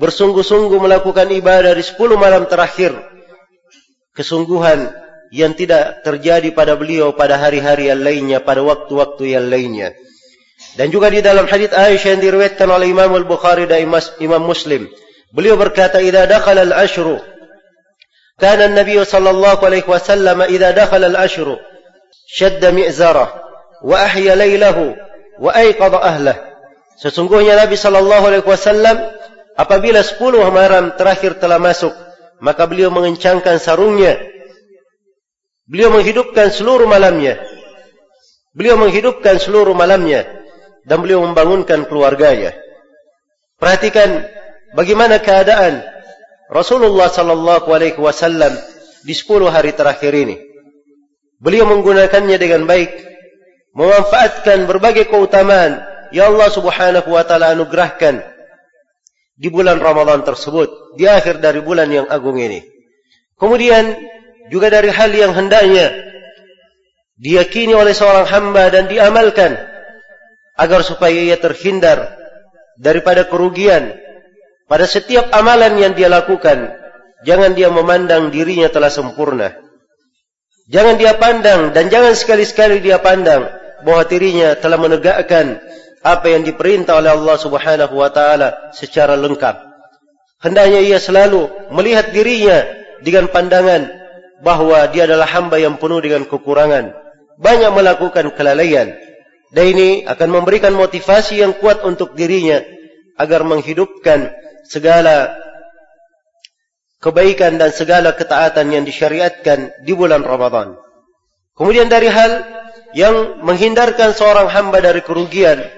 bersungguh-sungguh 0.00 0.80
melakukan 0.80 1.28
ibadah 1.30 1.76
di 1.76 1.84
10 1.84 2.16
malam 2.16 2.48
terakhir 2.48 2.96
kesungguhan 4.16 4.90
yang 5.30 5.52
tidak 5.52 6.02
terjadi 6.02 6.50
pada 6.56 6.74
beliau 6.74 7.12
pada 7.12 7.36
hari-hari 7.36 7.92
yang 7.92 8.00
lainnya 8.00 8.38
pada 8.40 8.64
waktu-waktu 8.64 9.36
yang 9.36 9.46
lainnya. 9.52 9.92
Dan 10.76 10.88
juga 10.88 11.12
di 11.12 11.20
dalam 11.20 11.44
hadis 11.44 11.68
Aisyah 11.68 12.16
yang 12.16 12.22
diriwayatkan 12.24 12.68
oleh 12.68 12.88
Imam 12.88 13.12
Al-Bukhari 13.12 13.68
dan 13.68 13.84
Imam 14.20 14.42
Muslim 14.42 14.88
beliau 15.36 15.60
berkata 15.60 16.00
idza 16.00 16.24
dakhala 16.24 16.64
al-ashru 16.64 17.20
kana 18.40 18.72
an-nabiy 18.72 19.04
sallallahu 19.04 19.60
alaihi 19.60 19.84
wasallam 19.84 20.48
idza 20.48 20.72
dakhala 20.72 21.12
al-ashru 21.12 21.60
shadda 22.32 22.72
mi'zara 22.72 23.36
wa 23.84 23.96
ahya 24.00 24.32
lailahu 24.32 24.96
wa 25.36 25.52
ayqadha 25.52 26.00
ahlah 26.00 26.36
sesungguhnya 26.96 27.60
Nabi 27.60 27.76
sallallahu 27.76 28.24
alaihi 28.24 28.48
wasallam 28.48 28.96
apabila 29.60 30.00
10 30.00 30.16
malam 30.48 30.96
terakhir 30.96 31.36
telah 31.36 31.60
masuk 31.60 31.92
maka 32.40 32.68
beliau 32.68 32.92
mengencangkan 32.92 33.56
sarungnya. 33.56 34.20
Beliau 35.66 35.90
menghidupkan 35.90 36.52
seluruh 36.52 36.86
malamnya. 36.86 37.40
Beliau 38.54 38.78
menghidupkan 38.78 39.40
seluruh 39.40 39.74
malamnya. 39.74 40.24
Dan 40.86 41.02
beliau 41.02 41.24
membangunkan 41.26 41.88
keluarganya. 41.90 42.54
Perhatikan 43.58 44.22
bagaimana 44.76 45.18
keadaan 45.18 45.82
Rasulullah 46.46 47.10
sallallahu 47.10 47.66
alaihi 47.74 47.98
wasallam 47.98 48.54
di 49.02 49.10
10 49.10 49.50
hari 49.50 49.74
terakhir 49.74 50.14
ini. 50.14 50.38
Beliau 51.42 51.66
menggunakannya 51.66 52.38
dengan 52.38 52.68
baik. 52.68 52.92
Memanfaatkan 53.76 54.64
berbagai 54.64 55.10
keutamaan 55.10 55.84
yang 56.14 56.32
Allah 56.32 56.48
Subhanahu 56.48 57.12
wa 57.12 57.24
taala 57.26 57.52
anugerahkan 57.52 58.35
di 59.36 59.52
bulan 59.52 59.76
Ramadan 59.78 60.24
tersebut 60.24 60.96
di 60.96 61.04
akhir 61.04 61.44
dari 61.44 61.60
bulan 61.60 61.92
yang 61.92 62.08
agung 62.08 62.40
ini. 62.40 62.64
Kemudian 63.36 63.92
juga 64.48 64.72
dari 64.72 64.88
hal 64.88 65.12
yang 65.12 65.36
hendaknya 65.36 65.92
diyakini 67.20 67.76
oleh 67.76 67.92
seorang 67.92 68.24
hamba 68.28 68.72
dan 68.72 68.88
diamalkan 68.88 69.56
agar 70.56 70.80
supaya 70.80 71.16
ia 71.16 71.36
terhindar 71.36 72.16
daripada 72.80 73.28
kerugian 73.28 73.92
pada 74.68 74.84
setiap 74.88 75.32
amalan 75.32 75.76
yang 75.80 75.92
dia 75.92 76.08
lakukan 76.08 76.72
jangan 77.24 77.56
dia 77.56 77.72
memandang 77.72 78.28
dirinya 78.28 78.68
telah 78.68 78.92
sempurna 78.92 79.56
jangan 80.68 81.00
dia 81.00 81.16
pandang 81.16 81.72
dan 81.72 81.88
jangan 81.88 82.12
sekali-sekali 82.12 82.84
dia 82.84 83.00
pandang 83.00 83.48
bahwa 83.84 84.02
dirinya 84.08 84.56
telah 84.56 84.76
menegakkan 84.80 85.60
apa 86.06 86.30
yang 86.30 86.46
diperintah 86.46 87.02
oleh 87.02 87.10
Allah 87.10 87.34
Subhanahu 87.34 87.94
wa 87.98 88.10
taala 88.14 88.70
secara 88.70 89.18
lengkap. 89.18 89.58
Hendaknya 90.38 90.78
ia 90.86 91.02
selalu 91.02 91.50
melihat 91.74 92.14
dirinya 92.14 92.62
dengan 93.02 93.26
pandangan 93.26 93.90
bahwa 94.46 94.86
dia 94.94 95.10
adalah 95.10 95.26
hamba 95.26 95.58
yang 95.58 95.82
penuh 95.82 95.98
dengan 95.98 96.22
kekurangan, 96.22 96.94
banyak 97.42 97.70
melakukan 97.74 98.30
kelalaian. 98.38 98.94
Dan 99.50 99.64
ini 99.74 99.88
akan 100.06 100.28
memberikan 100.30 100.74
motivasi 100.74 101.42
yang 101.42 101.58
kuat 101.58 101.82
untuk 101.82 102.14
dirinya 102.14 102.62
agar 103.18 103.42
menghidupkan 103.42 104.30
segala 104.66 105.34
kebaikan 107.02 107.58
dan 107.58 107.70
segala 107.70 108.14
ketaatan 108.14 108.70
yang 108.70 108.84
disyariatkan 108.86 109.72
di 109.82 109.92
bulan 109.94 110.22
Ramadan. 110.22 110.76
Kemudian 111.56 111.88
dari 111.88 112.10
hal 112.10 112.44
yang 112.92 113.40
menghindarkan 113.40 114.12
seorang 114.12 114.50
hamba 114.50 114.82
dari 114.84 115.00
kerugian 115.00 115.75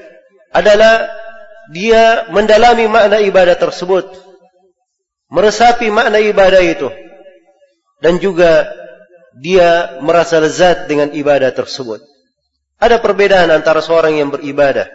adalah 0.55 1.09
dia 1.73 2.28
mendalami 2.33 2.88
makna 2.88 3.21
ibadah 3.21 3.57
tersebut 3.57 4.09
meresapi 5.28 5.93
makna 5.93 6.17
ibadah 6.21 6.62
itu 6.64 6.88
dan 8.00 8.17
juga 8.17 8.69
dia 9.39 10.00
merasa 10.02 10.41
lezat 10.43 10.91
dengan 10.91 11.15
ibadah 11.15 11.52
tersebut. 11.54 12.02
Ada 12.78 13.02
perbedaan 13.02 13.50
antara 13.50 13.82
seorang 13.82 14.19
yang 14.19 14.30
beribadah 14.30 14.89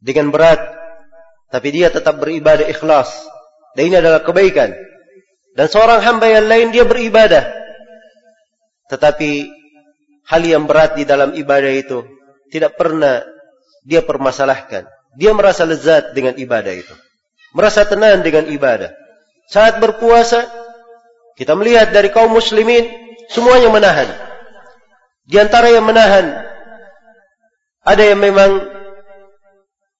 dengan 0.00 0.32
berat 0.32 0.60
tapi 1.48 1.68
dia 1.72 1.88
tetap 1.88 2.20
beribadah 2.20 2.68
ikhlas 2.68 3.08
dan 3.76 3.88
ini 3.88 3.96
adalah 4.00 4.20
kebaikan. 4.20 4.74
Dan 5.56 5.66
seorang 5.66 6.04
hamba 6.04 6.26
yang 6.28 6.46
lain 6.46 6.68
dia 6.74 6.84
beribadah 6.84 7.46
tetapi 8.88 9.52
hal 10.28 10.42
yang 10.44 10.64
berat 10.64 10.96
di 10.96 11.04
dalam 11.04 11.36
ibadah 11.36 11.72
itu 11.72 12.04
tidak 12.48 12.76
pernah 12.80 13.20
dia 13.88 14.04
permasalahkan. 14.04 14.84
Dia 15.16 15.32
merasa 15.32 15.64
lezat 15.64 16.12
dengan 16.12 16.36
ibadah 16.36 16.76
itu. 16.76 16.92
Merasa 17.56 17.88
tenang 17.88 18.20
dengan 18.20 18.44
ibadah. 18.52 18.92
Saat 19.48 19.80
berpuasa, 19.80 20.44
kita 21.40 21.56
melihat 21.56 21.88
dari 21.88 22.12
kaum 22.12 22.28
muslimin, 22.28 22.84
semuanya 23.32 23.72
menahan. 23.72 24.12
Di 25.24 25.40
antara 25.40 25.72
yang 25.72 25.88
menahan, 25.88 26.44
ada 27.80 28.02
yang 28.04 28.20
memang 28.20 28.68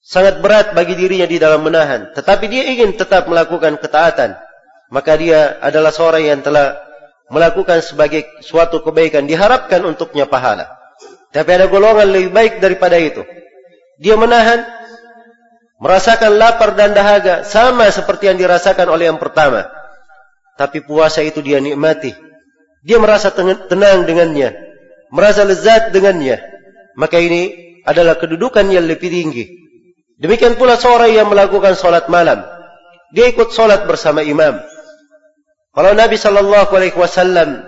sangat 0.04 0.44
berat 0.44 0.76
bagi 0.76 0.92
dirinya 0.92 1.24
di 1.24 1.40
dalam 1.40 1.64
menahan. 1.64 2.12
Tetapi 2.12 2.44
dia 2.52 2.68
ingin 2.68 2.92
tetap 2.92 3.24
melakukan 3.24 3.80
ketaatan. 3.80 4.36
Maka 4.92 5.16
dia 5.16 5.56
adalah 5.64 5.92
seorang 5.92 6.28
yang 6.28 6.40
telah 6.44 6.76
melakukan 7.32 7.80
sebagai 7.80 8.28
suatu 8.44 8.84
kebaikan 8.84 9.24
diharapkan 9.24 9.80
untuknya 9.84 10.28
pahala. 10.28 10.68
Tapi 11.32 11.48
ada 11.52 11.68
golongan 11.68 12.08
lebih 12.08 12.32
baik 12.32 12.52
daripada 12.60 12.96
itu. 12.96 13.20
Dia 13.98 14.14
menahan, 14.14 14.62
merasakan 15.82 16.38
lapar 16.38 16.78
dan 16.78 16.94
dahaga 16.94 17.42
sama 17.42 17.90
seperti 17.90 18.30
yang 18.30 18.38
dirasakan 18.38 18.86
oleh 18.90 19.10
yang 19.10 19.18
pertama. 19.18 19.66
Tapi 20.58 20.82
puasa 20.82 21.22
itu 21.22 21.42
dia 21.42 21.58
nikmati. 21.58 22.14
Dia 22.86 22.98
merasa 23.02 23.34
tenang 23.34 24.06
dengannya, 24.06 24.54
merasa 25.10 25.42
lezat 25.42 25.90
dengannya. 25.90 26.38
Maka 26.98 27.18
ini 27.18 27.54
adalah 27.86 28.18
kedudukan 28.18 28.66
yang 28.70 28.86
lebih 28.86 29.10
tinggi. 29.10 29.44
Demikian 30.18 30.58
pula 30.58 30.74
seorang 30.74 31.14
yang 31.14 31.30
melakukan 31.30 31.78
solat 31.78 32.10
malam. 32.10 32.42
Dia 33.14 33.30
ikut 33.30 33.54
solat 33.54 33.86
bersama 33.86 34.22
imam. 34.26 34.58
Kalau 35.78 35.94
Nabi 35.94 36.18
sallallahu 36.18 36.74
alaihi 36.74 36.98
wasallam 36.98 37.62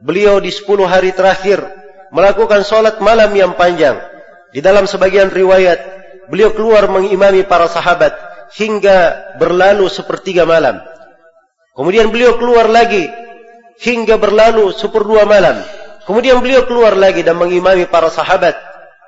beliau 0.00 0.40
di 0.40 0.48
10 0.48 0.64
hari 0.88 1.12
terakhir 1.12 1.60
melakukan 2.08 2.64
salat 2.64 2.98
malam 3.04 3.30
yang 3.36 3.52
panjang. 3.54 4.00
Di 4.50 4.60
dalam 4.62 4.86
sebagian 4.86 5.30
riwayat 5.30 5.78
beliau 6.30 6.50
keluar 6.54 6.90
mengimami 6.90 7.46
para 7.46 7.70
sahabat 7.70 8.14
hingga 8.54 9.34
berlalu 9.38 9.86
sepertiga 9.86 10.42
malam. 10.42 10.82
Kemudian 11.74 12.10
beliau 12.10 12.34
keluar 12.38 12.66
lagi 12.66 13.06
hingga 13.80 14.18
berlalu 14.18 14.74
seperdua 14.74 15.24
malam. 15.26 15.62
Kemudian 16.04 16.42
beliau 16.42 16.66
keluar 16.66 16.98
lagi 16.98 17.22
dan 17.22 17.38
mengimami 17.38 17.86
para 17.86 18.10
sahabat 18.10 18.58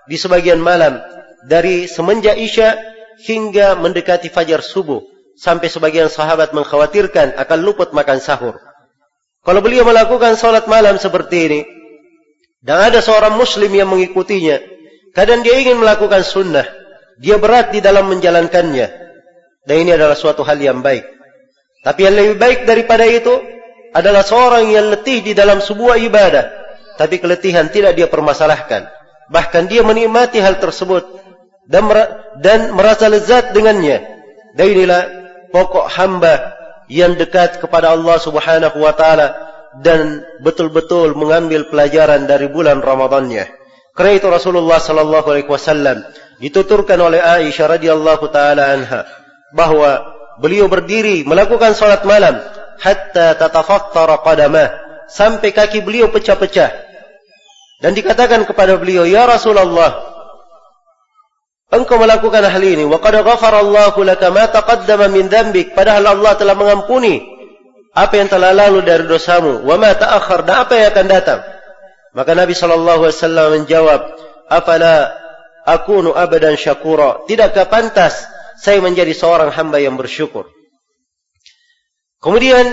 di 0.07 0.15
sebagian 0.15 0.63
malam 0.63 1.03
dari 1.47 1.91
semenjak 1.91 2.39
Isya 2.39 2.79
hingga 3.27 3.75
mendekati 3.79 4.31
fajar 4.31 4.63
subuh 4.63 5.03
sampai 5.35 5.67
sebagian 5.67 6.07
sahabat 6.07 6.55
mengkhawatirkan 6.55 7.35
akan 7.35 7.59
luput 7.67 7.91
makan 7.91 8.23
sahur. 8.23 8.63
Kalau 9.43 9.59
beliau 9.59 9.83
melakukan 9.83 10.39
salat 10.39 10.71
malam 10.71 11.03
seperti 11.03 11.37
ini, 11.51 11.61
dan 12.63 12.79
ada 12.79 13.03
seorang 13.03 13.35
muslim 13.35 13.75
yang 13.75 13.91
mengikutinya, 13.91 14.63
kadang 15.13 15.45
dia 15.47 15.61
ingin 15.61 15.81
melakukan 15.81 16.25
sunnah, 16.27 16.67
dia 17.21 17.37
berat 17.37 17.73
di 17.73 17.81
dalam 17.81 18.09
menjalankannya, 18.09 18.87
dan 19.65 19.77
ini 19.77 19.95
adalah 19.95 20.17
suatu 20.19 20.43
hal 20.43 20.59
yang 20.59 20.81
baik. 20.81 21.07
Tapi 21.83 22.01
yang 22.03 22.15
lebih 22.15 22.37
baik 22.39 22.61
daripada 22.67 23.07
itu, 23.07 23.33
adalah 23.93 24.25
seorang 24.25 24.73
yang 24.73 24.89
letih 24.89 25.21
di 25.21 25.33
dalam 25.37 25.61
sebuah 25.61 26.01
ibadah, 26.01 26.45
tapi 26.97 27.21
keletihan 27.21 27.69
tidak 27.69 27.95
dia 27.95 28.09
permasalahkan. 28.09 28.89
Bahkan 29.29 29.69
dia 29.69 29.85
menikmati 29.85 30.41
hal 30.41 30.59
tersebut, 30.59 31.05
dan 31.69 32.75
merasa 32.75 33.07
lezat 33.09 33.55
dengannya. 33.55 34.03
Dan 34.53 34.67
inilah 34.69 35.03
pokok 35.49 35.89
hamba 35.97 36.57
yang 36.93 37.17
dekat 37.17 37.57
kepada 37.63 37.97
Allah 37.97 38.21
Subhanahu 38.21 38.77
wa 38.77 38.93
taala 38.93 39.33
dan 39.81 40.21
betul-betul 40.45 41.17
mengambil 41.17 41.65
pelajaran 41.73 42.29
dari 42.29 42.53
bulan 42.53 42.85
Ramadannya. 42.85 43.62
Itu 43.93 44.29
Rasulullah 44.33 44.81
sallallahu 44.81 45.29
alaihi 45.29 45.49
wasallam 45.49 46.01
dituturkan 46.41 46.97
oleh 46.97 47.21
Aisyah 47.21 47.77
radhiyallahu 47.77 48.25
taala 48.33 48.73
anha 48.73 49.05
bahwa 49.53 50.17
beliau 50.41 50.67
berdiri 50.67 51.29
melakukan 51.29 51.77
salat 51.77 52.01
malam 52.09 52.41
hatta 52.81 53.37
tatafattara 53.37 54.25
qadamah 54.25 54.69
sampai 55.13 55.53
kaki 55.53 55.85
beliau 55.85 56.09
pecah-pecah. 56.09 56.73
Dan 57.85 57.93
dikatakan 57.93 58.49
kepada 58.49 58.79
beliau, 58.81 59.05
"Ya 59.05 59.29
Rasulullah, 59.29 60.13
engkau 61.73 61.97
melakukan 61.97 62.45
hal 62.45 62.63
ini 62.63 62.85
wa 62.85 63.01
qad 63.01 63.17
ghafara 63.25 63.65
Allahu 63.65 64.05
laka 64.05 64.29
ma 64.29 64.45
taqaddama 64.47 65.09
min 65.09 65.27
dhanbik 65.33 65.73
padahal 65.73 66.05
Allah 66.17 66.37
telah 66.37 66.53
mengampuni 66.53 67.25
apa 67.97 68.13
yang 68.21 68.29
telah 68.29 68.53
lalu 68.53 68.85
dari 68.85 69.09
dosamu 69.09 69.65
wa 69.65 69.77
ma 69.81 69.97
ta'akhkhar 69.97 70.45
dan 70.45 70.57
apa 70.65 70.73
yang 70.77 70.87
akan 70.93 71.07
datang 71.09 71.41
maka 72.13 72.37
Nabi 72.37 72.53
wasallam 72.53 73.65
menjawab 73.65 74.01
afala 74.53 75.17
akunu 75.65 76.13
abadan 76.13 76.57
syakura. 76.61 77.25
Tidakkah 77.25 77.69
pantas 77.73 78.29
saya 78.61 78.85
menjadi 78.85 79.17
seorang 79.17 79.49
hamba 79.49 79.81
yang 79.81 79.97
bersyukur? 79.97 80.49
Kemudian 82.23 82.65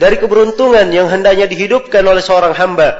dari 0.00 0.16
keberuntungan 0.18 0.90
yang 0.90 1.06
hendaknya 1.06 1.46
dihidupkan 1.46 2.02
oleh 2.02 2.24
seorang 2.24 2.56
hamba 2.56 2.98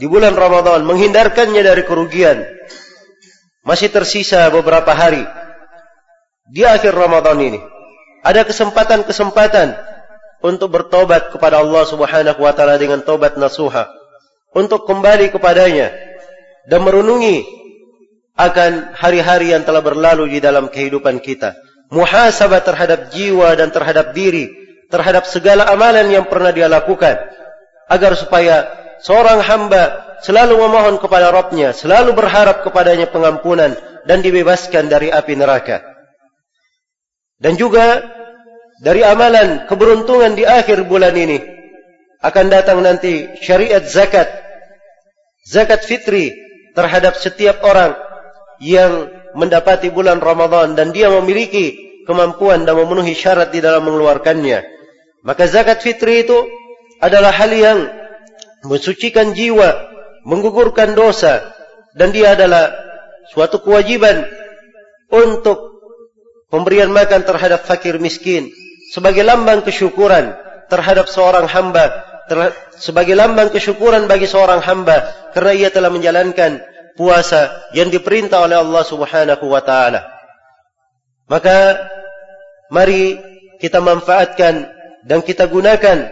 di 0.00 0.08
bulan 0.08 0.32
Ramadan 0.32 0.86
menghindarkannya 0.88 1.60
dari 1.60 1.82
kerugian. 1.84 2.46
Masih 3.62 3.92
tersisa 3.94 4.50
beberapa 4.50 4.90
hari 4.90 5.22
di 6.50 6.66
akhir 6.66 6.94
Ramadan 6.94 7.38
ini. 7.38 7.60
Ada 8.22 8.46
kesempatan-kesempatan 8.46 9.74
untuk 10.42 10.74
bertobat 10.74 11.30
kepada 11.30 11.62
Allah 11.62 11.86
Subhanahu 11.86 12.40
wa 12.42 12.52
taala 12.54 12.78
dengan 12.78 13.02
tobat 13.02 13.38
nasuha. 13.38 14.01
Untuk 14.52 14.84
kembali 14.84 15.32
kepadanya 15.32 15.92
dan 16.68 16.84
merenungi 16.84 17.44
akan 18.36 18.96
hari-hari 18.96 19.52
yang 19.52 19.64
telah 19.64 19.80
berlalu 19.80 20.36
di 20.36 20.38
dalam 20.40 20.68
kehidupan 20.68 21.20
kita. 21.20 21.56
Muhasabah 21.92 22.64
terhadap 22.64 23.12
jiwa 23.12 23.52
dan 23.52 23.68
terhadap 23.68 24.16
diri, 24.16 24.48
terhadap 24.88 25.28
segala 25.28 25.68
amalan 25.68 26.08
yang 26.08 26.24
pernah 26.24 26.48
dia 26.48 26.68
lakukan. 26.68 27.20
Agar 27.88 28.16
supaya 28.16 28.68
seorang 29.04 29.44
hamba 29.44 30.16
selalu 30.24 30.56
memohon 30.56 30.96
kepada 30.96 31.28
Rabbnya, 31.28 31.76
selalu 31.76 32.16
berharap 32.16 32.64
kepadanya 32.64 33.12
pengampunan 33.12 33.76
dan 34.08 34.24
dibebaskan 34.24 34.88
dari 34.88 35.12
api 35.12 35.36
neraka. 35.36 35.84
Dan 37.36 37.60
juga 37.60 38.00
dari 38.80 39.04
amalan 39.04 39.68
keberuntungan 39.68 40.32
di 40.32 40.46
akhir 40.46 40.88
bulan 40.88 41.12
ini 41.12 41.38
akan 42.22 42.46
datang 42.48 42.80
nanti 42.80 43.34
syariat 43.42 43.82
zakat. 43.82 44.41
Zakat 45.42 45.82
fitri 45.82 46.30
terhadap 46.72 47.18
setiap 47.18 47.60
orang 47.66 47.98
yang 48.62 49.10
mendapati 49.34 49.90
bulan 49.90 50.22
Ramadan 50.22 50.78
dan 50.78 50.94
dia 50.94 51.10
memiliki 51.10 51.98
kemampuan 52.06 52.62
dan 52.62 52.78
memenuhi 52.78 53.14
syarat 53.16 53.50
di 53.50 53.58
dalam 53.58 53.86
mengeluarkannya. 53.86 54.62
Maka 55.22 55.46
zakat 55.46 55.82
fitri 55.82 56.26
itu 56.26 56.38
adalah 56.98 57.30
hal 57.34 57.50
yang 57.50 57.78
mensucikan 58.66 59.34
jiwa, 59.34 59.70
menggugurkan 60.26 60.94
dosa 60.94 61.42
dan 61.98 62.14
dia 62.14 62.34
adalah 62.34 62.70
suatu 63.30 63.62
kewajiban 63.62 64.26
untuk 65.10 65.58
pemberian 66.50 66.90
makan 66.90 67.22
terhadap 67.26 67.66
fakir 67.66 67.98
miskin 67.98 68.50
sebagai 68.90 69.22
lambang 69.26 69.62
kesyukuran 69.66 70.34
terhadap 70.70 71.06
seorang 71.10 71.46
hamba 71.48 72.11
sebagai 72.78 73.14
lambang 73.14 73.50
kesyukuran 73.50 74.06
bagi 74.06 74.26
seorang 74.26 74.62
hamba 74.62 75.30
kerana 75.34 75.54
ia 75.54 75.68
telah 75.70 75.90
menjalankan 75.90 76.62
puasa 76.94 77.70
yang 77.72 77.88
diperintah 77.88 78.44
oleh 78.44 78.60
Allah 78.60 78.84
Subhanahu 78.84 79.44
wa 79.48 79.62
taala. 79.64 80.06
Maka 81.28 81.80
mari 82.68 83.16
kita 83.58 83.80
manfaatkan 83.80 84.68
dan 85.06 85.18
kita 85.24 85.48
gunakan 85.48 86.10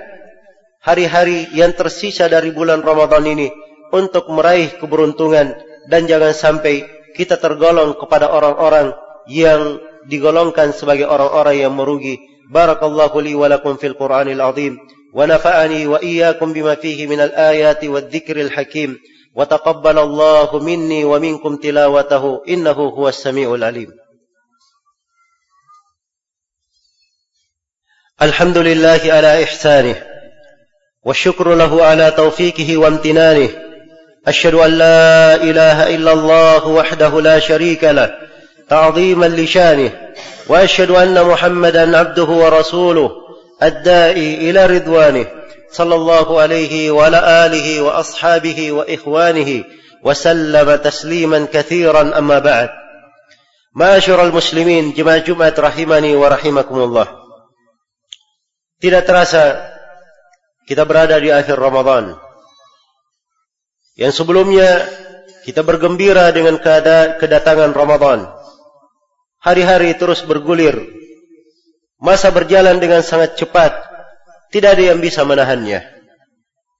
hari-hari 0.81 1.51
yang 1.53 1.77
tersisa 1.77 2.27
dari 2.27 2.51
bulan 2.51 2.81
Ramadan 2.81 3.27
ini 3.29 3.49
untuk 3.92 4.31
meraih 4.33 4.81
keberuntungan 4.81 5.53
dan 5.90 6.03
jangan 6.07 6.33
sampai 6.33 6.87
kita 7.12 7.37
tergolong 7.37 7.99
kepada 7.99 8.31
orang-orang 8.31 8.94
yang 9.29 9.83
digolongkan 10.09 10.73
sebagai 10.73 11.11
orang-orang 11.11 11.66
yang 11.68 11.75
merugi. 11.77 12.16
Barakallahu 12.51 13.18
li 13.23 13.37
wa 13.37 13.46
lakum 13.46 13.79
fil 13.79 13.94
Qur'anil 13.94 14.42
azim 14.42 14.75
wa 15.12 15.99
iyyakum 16.03 16.53
bima 16.53 16.77
fihi 16.77 17.07
minal 17.07 17.33
ayati 17.37 17.88
wadh-dhikril 17.88 18.51
hakim. 18.51 18.99
وتقبل 19.35 19.99
الله 19.99 20.59
مني 20.59 21.05
ومنكم 21.05 21.57
تلاوته. 21.57 22.42
إنه 22.49 22.73
هو 22.73 23.09
السميع 23.09 23.55
العليم. 23.55 23.90
الحمد 28.23 28.59
لله 28.59 29.01
على 29.05 29.44
إحسانه 29.44 30.03
والشكر 31.05 31.55
له 31.55 31.85
على 31.85 32.11
توفيقه 32.11 32.77
وامتنانه. 32.77 33.49
أشهد 34.27 34.55
أن 34.55 34.70
لا 34.70 35.35
إله 35.35 35.94
إلا 35.94 36.12
الله 36.12 36.68
وحده 36.68 37.20
لا 37.20 37.38
شريك 37.38 37.85
له 37.85 38.11
تعظيما 38.68 39.27
لشانه. 39.27 40.11
وأشهد 40.49 40.90
أن 40.90 41.25
محمدا 41.25 41.99
عبده 41.99 42.25
ورسوله. 42.25 43.11
الدائي 43.63 44.50
إلى 44.50 44.65
رضوانه 44.65 45.28
صلى 45.71 45.95
الله 45.95 46.41
عليه 46.41 46.91
وعلى 46.91 47.45
آله 47.45 47.82
وأصحابه 47.82 48.71
وإخوانه 48.71 49.63
وسلم 50.04 50.76
تسليما 50.76 51.48
كثيرا 51.54 52.17
أما 52.17 52.39
بعد 52.39 52.69
معاشر 53.76 54.24
المسلمين 54.24 54.93
جمع 54.93 55.17
جمعة 55.17 55.56
رحمني 55.60 56.15
ورحمكم 56.15 56.78
الله 56.80 57.08
tidak 58.84 59.08
terasa 59.08 59.71
kita 60.67 60.84
berada 60.84 61.17
di 61.17 61.32
akhir 61.32 61.58
Ramadan 61.58 62.15
yang 63.95 64.12
sebelumnya 64.12 64.84
kita 65.48 65.63
bergembira 65.63 66.30
dengan 66.36 66.60
kedatangan 67.19 67.71
Ramadan 67.71 68.28
hari-hari 69.39 69.95
terus 69.95 70.21
bergulir 70.24 70.99
masa 72.01 72.33
berjalan 72.33 72.81
dengan 72.81 73.05
sangat 73.05 73.37
cepat 73.37 73.77
tidak 74.51 74.75
ada 74.75 74.85
yang 74.91 74.99
bisa 74.99 75.23
menahannya. 75.23 75.85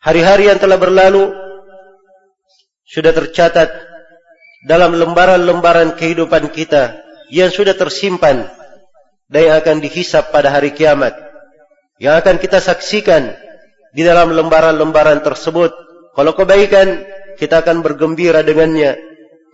Hari-hari 0.01 0.51
yang 0.51 0.59
telah 0.59 0.81
berlalu 0.81 1.31
sudah 2.89 3.15
tercatat 3.15 3.71
dalam 4.67 4.97
lembaran-lembaran 4.97 5.95
kehidupan 5.95 6.51
kita 6.51 6.99
yang 7.31 7.53
sudah 7.53 7.79
tersimpan 7.79 8.51
dan 9.31 9.41
yang 9.47 9.57
akan 9.63 9.79
dihisap 9.79 10.35
pada 10.35 10.51
hari 10.51 10.75
kiamat. 10.75 11.15
Yang 12.01 12.15
akan 12.27 12.37
kita 12.43 12.59
saksikan 12.59 13.31
di 13.95 14.03
dalam 14.03 14.35
lembaran-lembaran 14.35 15.23
tersebut. 15.23 15.71
Kalau 16.17 16.33
kebaikan, 16.35 17.07
kita 17.39 17.63
akan 17.63 17.87
bergembira 17.87 18.43
dengannya. 18.43 18.99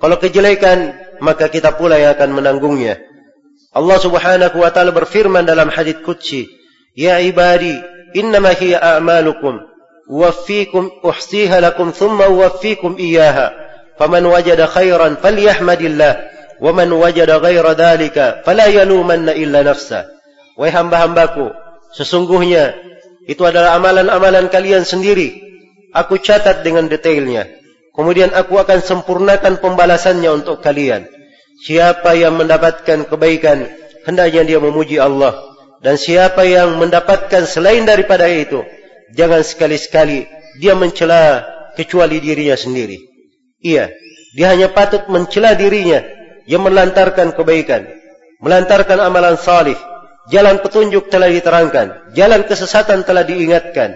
Kalau 0.00 0.16
kejelekan, 0.16 0.96
maka 1.20 1.52
kita 1.52 1.76
pula 1.76 2.00
yang 2.00 2.16
akan 2.16 2.32
menanggungnya. 2.32 2.96
Allah 3.76 3.98
Subhanahu 4.00 4.56
wa 4.56 4.72
taala 4.72 4.88
berfirman 4.88 5.44
dalam 5.44 5.68
hadis 5.68 6.00
qudsi, 6.00 6.48
"Ya 6.96 7.20
ibadi, 7.20 7.76
innama 8.16 8.56
hiya 8.56 8.80
a'malukum 8.80 9.60
wafikum 10.08 10.88
uhsiha 11.04 11.60
lakum 11.60 11.92
thumma 11.92 12.32
uwaffikum 12.32 12.96
iyyaha. 12.96 13.52
Faman 14.00 14.24
wajada 14.24 14.64
khairan 14.64 15.20
falyahmadillah, 15.20 16.12
wa 16.56 16.70
man 16.72 16.88
wajada 16.88 17.36
ghaira 17.36 17.76
dhalika 17.76 18.40
fala 18.48 18.64
yalumanna 18.72 19.36
illa 19.36 19.60
nafsa." 19.60 20.08
Wahai 20.56 20.72
hamba-hambaku, 20.72 21.52
sesungguhnya 21.92 22.72
itu 23.28 23.44
adalah 23.44 23.76
amalan-amalan 23.76 24.48
kalian 24.48 24.88
sendiri. 24.88 25.36
Aku 25.92 26.16
catat 26.16 26.64
dengan 26.64 26.88
detailnya. 26.88 27.44
Kemudian 27.92 28.32
aku 28.32 28.56
akan 28.56 28.80
sempurnakan 28.80 29.60
pembalasannya 29.60 30.32
untuk 30.32 30.64
kalian. 30.64 31.08
Siapa 31.64 32.12
yang 32.12 32.36
mendapatkan 32.36 33.08
kebaikan, 33.08 33.64
hendaknya 34.04 34.42
dia 34.44 34.58
memuji 34.60 35.00
Allah. 35.00 35.40
Dan 35.80 35.96
siapa 35.96 36.44
yang 36.44 36.76
mendapatkan 36.76 37.48
selain 37.48 37.84
daripada 37.88 38.28
itu, 38.28 38.64
jangan 39.16 39.40
sekali-sekali 39.40 40.28
dia 40.60 40.76
mencela 40.76 41.44
kecuali 41.76 42.20
dirinya 42.20 42.56
sendiri. 42.56 42.96
Iya, 43.60 43.92
dia 44.36 44.46
hanya 44.52 44.72
patut 44.72 45.08
mencela 45.08 45.56
dirinya 45.56 46.04
yang 46.48 46.64
melantarkan 46.64 47.32
kebaikan, 47.36 47.88
melantarkan 48.40 48.98
amalan 49.00 49.36
salih. 49.36 49.76
Jalan 50.26 50.58
petunjuk 50.58 51.06
telah 51.06 51.30
diterangkan, 51.30 52.10
jalan 52.18 52.42
kesesatan 52.42 53.06
telah 53.06 53.22
diingatkan. 53.22 53.94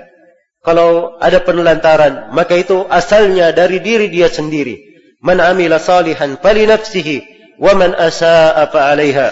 Kalau 0.63 1.19
ada 1.19 1.43
penelantaran, 1.43 2.31
maka 2.31 2.55
itu 2.55 2.87
asalnya 2.87 3.51
dari 3.51 3.83
diri 3.83 4.07
dia 4.07 4.31
sendiri. 4.31 4.79
Man 5.27 5.43
amila 5.43 5.83
salihan 5.83 6.39
fali 6.39 6.71
nafsihi, 6.71 7.40
asa'a 7.61 8.65
fa 8.73 8.81
alaiha. 8.91 9.29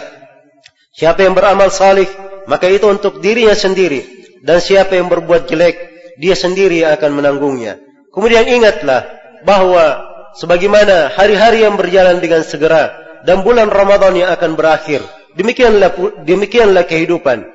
Siapa 0.93 1.25
yang 1.25 1.33
beramal 1.33 1.73
salih, 1.73 2.07
maka 2.51 2.69
itu 2.69 2.85
untuk 2.89 3.25
dirinya 3.25 3.57
sendiri. 3.57 4.05
Dan 4.45 4.63
siapa 4.63 4.95
yang 4.95 5.11
berbuat 5.11 5.51
jelek 5.51 5.77
dia 6.19 6.35
sendiri 6.35 6.83
yang 6.83 6.95
akan 6.95 7.11
menanggungnya. 7.23 7.79
Kemudian 8.11 8.47
ingatlah 8.47 9.07
bahawa 9.47 10.03
sebagaimana 10.35 11.15
hari-hari 11.15 11.63
yang 11.63 11.79
berjalan 11.79 12.19
dengan 12.19 12.43
segera 12.43 12.95
dan 13.23 13.47
bulan 13.47 13.71
Ramadan 13.71 14.15
yang 14.15 14.31
akan 14.35 14.59
berakhir 14.59 15.03
demikianlah 15.39 15.95
demikianlah 16.27 16.85
kehidupan. 16.87 17.47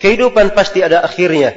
Kehidupan 0.00 0.52
pasti 0.52 0.84
ada 0.84 1.04
akhirnya. 1.04 1.52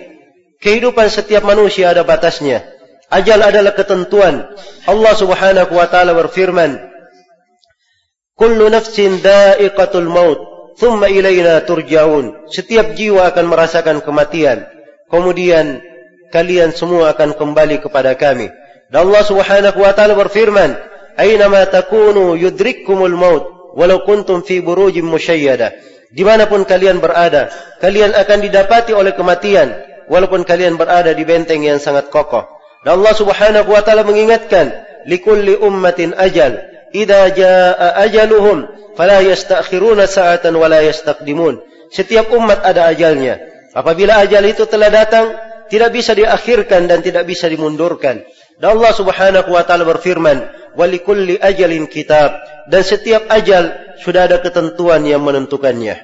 Kehidupan 0.60 1.08
setiap 1.08 1.44
manusia 1.48 1.92
ada 1.92 2.04
batasnya. 2.04 2.64
Ajal 3.08 3.40
adalah 3.40 3.72
ketentuan. 3.76 4.48
Allah 4.84 5.14
Subhanahu 5.16 5.72
wa 5.72 5.88
taala 5.88 6.12
berfirman 6.16 6.89
kullu 8.40 8.72
nafsin 8.72 9.20
da'iqatul 9.20 10.08
maut 10.08 10.40
thumma 10.80 11.12
ilaina 11.12 11.60
turja'un 11.68 12.48
setiap 12.48 12.96
jiwa 12.96 13.28
akan 13.30 13.46
merasakan 13.52 14.00
kematian 14.00 14.64
kemudian 15.12 15.84
kalian 16.32 16.72
semua 16.72 17.12
akan 17.12 17.36
kembali 17.36 17.84
kepada 17.84 18.16
kami 18.16 18.48
dan 18.88 19.06
Allah 19.06 19.24
Subhanahu 19.28 19.84
wa 19.84 19.92
taala 19.92 20.16
berfirman 20.16 20.90
Aynama 21.20 21.68
takunu 21.68 22.40
yudrikkumul 22.40 23.12
maut 23.12 23.76
walau 23.76 24.08
kuntum 24.08 24.40
fi 24.40 24.64
burujin 24.64 25.04
musyayyadah. 25.04 25.76
Dimanapun 26.16 26.64
kalian 26.64 27.04
berada, 27.04 27.52
kalian 27.84 28.16
akan 28.16 28.40
didapati 28.40 28.96
oleh 28.96 29.12
kematian 29.12 29.76
walaupun 30.08 30.48
kalian 30.48 30.80
berada 30.80 31.12
di 31.12 31.28
benteng 31.28 31.68
yang 31.68 31.76
sangat 31.76 32.08
kokoh. 32.08 32.48
Dan 32.88 33.04
Allah 33.04 33.14
Subhanahu 33.20 33.68
wa 33.68 33.84
taala 33.84 34.08
mengingatkan, 34.08 34.72
likulli 35.06 35.60
ummatin 35.60 36.16
ajal, 36.16 36.69
idza 36.96 37.22
jaa 37.34 38.00
ajaluhum 38.06 38.68
fala 38.98 39.24
yastakhiruna 39.24 40.06
sa'atan 40.10 40.54
wala 40.56 40.84
yastaqdimun. 40.84 41.62
Setiap 41.90 42.30
umat 42.36 42.62
ada 42.62 42.86
ajalnya. 42.90 43.42
Apabila 43.74 44.22
ajal 44.22 44.46
itu 44.46 44.66
telah 44.66 44.90
datang, 44.94 45.34
tidak 45.70 45.94
bisa 45.94 46.18
diakhirkan 46.18 46.90
dan 46.90 47.02
tidak 47.06 47.30
bisa 47.30 47.46
dimundurkan. 47.50 48.26
Dan 48.60 48.76
Allah 48.76 48.94
Subhanahu 48.94 49.50
wa 49.54 49.64
taala 49.64 49.86
berfirman, 49.86 50.38
"Walikulli 50.76 51.38
ajalin 51.40 51.86
kitab." 51.86 52.38
Dan 52.70 52.82
setiap 52.86 53.26
ajal 53.30 53.98
sudah 54.02 54.30
ada 54.30 54.42
ketentuan 54.42 55.02
yang 55.06 55.26
menentukannya. 55.26 55.96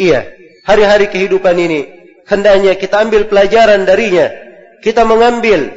Iya, 0.00 0.32
hari-hari 0.64 1.12
kehidupan 1.12 1.56
ini 1.60 1.80
hendaknya 2.24 2.78
kita 2.78 3.04
ambil 3.04 3.28
pelajaran 3.28 3.84
darinya. 3.84 4.32
Kita 4.80 5.04
mengambil 5.04 5.76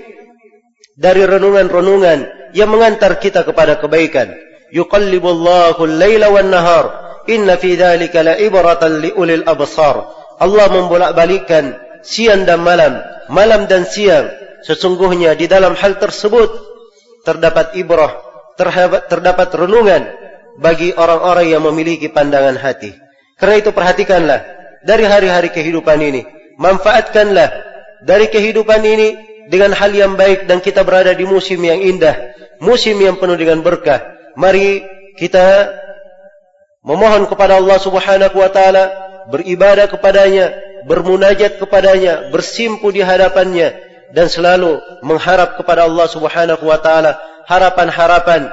dari 0.95 1.23
renungan-renungan 1.27 2.42
yang 2.53 2.69
mengantar 2.69 3.17
kita 3.17 3.43
kepada 3.43 3.81
kebaikan. 3.81 4.31
Yuqallibullahu 4.69 5.81
al-laila 5.81 6.31
wan-nahar. 6.31 6.85
Inna 7.27 7.57
fi 7.57 7.75
dzalika 7.75 8.21
la'ibratan 8.21 9.01
liulil 9.03 9.43
absar. 9.45 10.05
Allah 10.39 10.65
membolak-balikkan 10.69 11.77
siang 12.03 12.43
dan 12.45 12.61
malam, 12.61 13.01
malam 13.33 13.65
dan 13.65 13.83
siang. 13.89 14.29
Sesungguhnya 14.63 15.35
di 15.35 15.49
dalam 15.51 15.75
hal 15.75 15.99
tersebut 15.99 16.51
terdapat 17.27 17.75
ibrah, 17.75 18.15
terdapat 19.09 19.49
renungan 19.51 20.07
bagi 20.59 20.93
orang-orang 20.93 21.51
yang 21.51 21.63
memiliki 21.65 22.07
pandangan 22.11 22.55
hati. 22.59 22.93
Karena 23.39 23.59
itu 23.59 23.71
perhatikanlah 23.75 24.39
dari 24.85 25.03
hari-hari 25.07 25.49
kehidupan 25.51 25.99
ini, 25.99 26.21
manfaatkanlah 26.59 27.49
dari 28.03 28.27
kehidupan 28.29 28.81
ini 28.83 29.07
dengan 29.47 29.75
hal 29.75 29.91
yang 29.91 30.13
baik 30.15 30.45
dan 30.47 30.63
kita 30.63 30.83
berada 30.87 31.11
di 31.15 31.27
musim 31.27 31.59
yang 31.63 31.79
indah, 31.79 32.32
musim 32.59 32.97
yang 32.99 33.17
penuh 33.17 33.37
dengan 33.37 33.61
berkah. 33.63 34.03
Mari 34.35 34.81
kita 35.17 35.69
memohon 36.83 37.29
kepada 37.29 37.57
Allah 37.57 37.77
Subhanahu 37.79 38.35
wa 38.35 38.49
taala, 38.49 38.83
beribadah 39.29 39.87
kepadanya, 39.87 40.53
bermunajat 40.89 41.57
kepadanya, 41.61 42.29
bersimpu 42.29 42.91
di 42.91 42.99
hadapannya 42.99 43.73
dan 44.13 44.29
selalu 44.29 44.81
mengharap 45.01 45.57
kepada 45.57 45.89
Allah 45.89 46.05
Subhanahu 46.05 46.63
wa 46.65 46.77
taala 46.77 47.17
harapan-harapan 47.49 48.51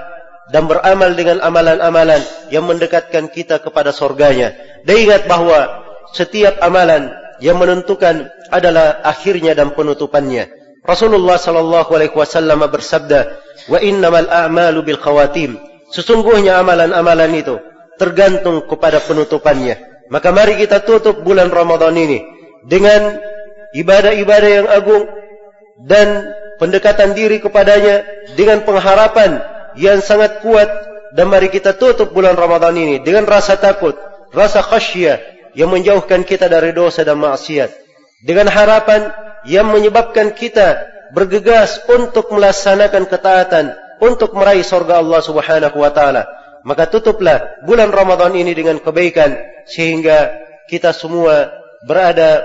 dan 0.51 0.67
beramal 0.67 1.15
dengan 1.15 1.39
amalan-amalan 1.41 2.21
yang 2.51 2.67
mendekatkan 2.67 3.31
kita 3.31 3.63
kepada 3.63 3.95
surganya. 3.95 4.55
Dan 4.83 4.97
ingat 4.99 5.31
bahawa 5.31 5.87
setiap 6.11 6.59
amalan 6.59 7.13
yang 7.39 7.57
menentukan 7.57 8.29
adalah 8.51 8.99
akhirnya 9.07 9.55
dan 9.55 9.73
penutupannya. 9.73 10.51
Rasulullah 10.83 11.39
sallallahu 11.39 11.93
alaihi 11.93 12.17
wasallam 12.17 12.67
bersabda, 12.67 13.40
"Wa 13.67 13.83
innamal 13.83 14.31
a'malu 14.31 14.87
bil 14.87 15.01
khawatim." 15.01 15.61
Sesungguhnya 15.91 16.63
amalan-amalan 16.63 17.33
itu 17.35 17.59
tergantung 17.99 18.65
kepada 18.65 19.03
penutupannya. 19.03 20.07
Maka 20.09 20.31
mari 20.31 20.57
kita 20.57 20.83
tutup 20.87 21.21
bulan 21.21 21.51
Ramadan 21.51 21.95
ini 21.99 22.23
dengan 22.67 23.19
ibadah-ibadah 23.75 24.51
yang 24.51 24.69
agung 24.71 25.07
dan 25.87 26.31
pendekatan 26.59 27.15
diri 27.15 27.39
kepadanya 27.39 28.03
dengan 28.35 28.63
pengharapan 28.67 29.43
yang 29.79 30.03
sangat 30.03 30.43
kuat 30.43 30.69
dan 31.15 31.27
mari 31.31 31.51
kita 31.51 31.75
tutup 31.75 32.11
bulan 32.15 32.39
Ramadan 32.39 32.75
ini 32.75 33.03
dengan 33.03 33.27
rasa 33.27 33.59
takut, 33.59 33.95
rasa 34.31 34.63
khasyah 34.63 35.19
yang 35.59 35.71
menjauhkan 35.71 36.23
kita 36.23 36.47
dari 36.47 36.71
dosa 36.71 37.03
dan 37.03 37.19
maksiat. 37.19 37.71
Dengan 38.23 38.47
harapan 38.53 39.11
yang 39.49 39.73
menyebabkan 39.73 40.37
kita 40.37 40.87
bergegas 41.15 41.83
untuk 41.91 42.31
melaksanakan 42.31 43.05
ketaatan 43.07 43.75
untuk 44.01 44.33
meraih 44.33 44.65
surga 44.65 45.03
Allah 45.03 45.21
Subhanahu 45.21 45.77
wa 45.77 45.91
taala 45.93 46.41
maka 46.63 46.89
tutuplah 46.89 47.65
bulan 47.65 47.89
Ramadan 47.89 48.37
ini 48.37 48.53
dengan 48.53 48.77
kebaikan 48.81 49.37
sehingga 49.65 50.33
kita 50.69 50.93
semua 50.93 51.53
berada 51.89 52.45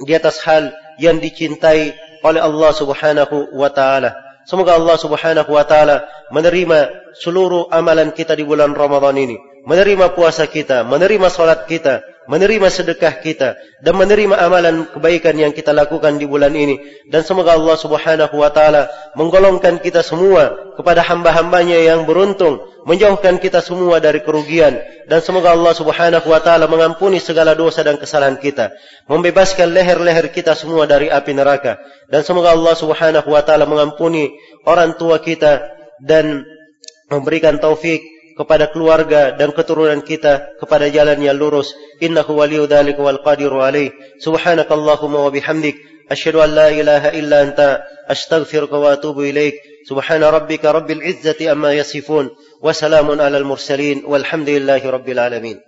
di 0.00 0.14
atas 0.14 0.42
hal 0.42 0.70
yang 0.98 1.18
dicintai 1.18 1.94
oleh 2.22 2.40
Allah 2.40 2.70
Subhanahu 2.72 3.54
wa 3.54 3.70
taala. 3.70 4.14
Semoga 4.46 4.78
Allah 4.78 4.96
Subhanahu 5.00 5.50
wa 5.50 5.64
taala 5.66 6.06
menerima 6.30 7.10
seluruh 7.18 7.70
amalan 7.74 8.14
kita 8.14 8.38
di 8.38 8.46
bulan 8.46 8.72
Ramadan 8.76 9.18
ini, 9.18 9.36
menerima 9.66 10.14
puasa 10.14 10.46
kita, 10.46 10.86
menerima 10.86 11.26
salat 11.32 11.66
kita, 11.66 12.06
menerima 12.24 12.68
sedekah 12.72 13.20
kita 13.20 13.56
dan 13.84 13.94
menerima 13.96 14.36
amalan 14.36 14.88
kebaikan 14.88 15.36
yang 15.36 15.52
kita 15.52 15.76
lakukan 15.76 16.16
di 16.16 16.24
bulan 16.24 16.52
ini. 16.56 16.80
Dan 17.08 17.24
semoga 17.24 17.56
Allah 17.56 17.76
Subhanahu 17.76 18.34
wa 18.36 18.50
taala 18.52 18.88
menggolongkan 19.18 19.80
kita 19.80 20.00
semua 20.00 20.74
kepada 20.76 21.04
hamba-hambanya 21.04 21.76
yang 21.80 22.08
beruntung 22.08 22.64
menjauhkan 22.84 23.40
kita 23.40 23.60
semua 23.60 24.00
dari 24.00 24.20
kerugian. 24.24 24.80
Dan 25.08 25.20
semoga 25.20 25.52
Allah 25.52 25.76
Subhanahu 25.76 26.24
wa 26.24 26.40
taala 26.40 26.64
mengampuni 26.64 27.20
segala 27.20 27.52
dosa 27.52 27.84
dan 27.84 28.00
kesalahan 28.00 28.40
kita 28.40 28.72
membebaskan 29.08 29.72
leher-leher 29.72 30.32
kita 30.32 30.56
semua 30.56 30.88
dari 30.88 31.12
api 31.12 31.32
neraka. 31.36 31.80
Dan 32.08 32.24
semoga 32.24 32.56
Allah 32.56 32.72
Subhanahu 32.76 33.28
wa 33.28 33.42
taala 33.44 33.68
mengampuni 33.68 34.32
orang 34.64 34.96
tua 34.96 35.20
kita 35.20 35.60
dan 36.00 36.44
memberikan 37.12 37.60
taufik 37.60 38.13
kepada 38.38 38.70
keluarga 38.70 39.34
dan 39.34 39.54
keturunan 39.54 40.02
kita 40.02 40.58
kepada 40.58 40.90
jalan 40.90 41.18
yang 41.22 41.38
lurus. 41.38 41.72
Innahu 42.02 42.38
waliyyu 42.38 42.66
dzalika 42.66 43.00
wal 43.00 43.22
qadiru 43.22 43.62
alaih 43.62 43.94
subhanakallahumma 44.22 45.26
wa 45.26 45.30
bihamdik. 45.30 45.78
Asyhadu 46.10 46.44
an 46.44 46.50
la 46.52 46.68
ilaha 46.70 47.14
illa 47.16 47.42
anta. 47.42 47.82
Astaghfiruka 48.04 48.76
wa 48.76 48.92
atubu 48.92 49.24
ilaik. 49.24 49.56
Subhana 49.88 50.28
rabbika 50.28 50.70
rabbil 50.70 51.00
izzati 51.00 51.48
amma 51.48 51.72
yasifun. 51.72 52.28
Wa 52.60 52.76
salamun 52.76 53.18
alal 53.18 53.48
mursalin. 53.48 54.04
Walhamdulillahi 54.04 54.84
rabbil 54.84 55.18
alamin 55.18 55.58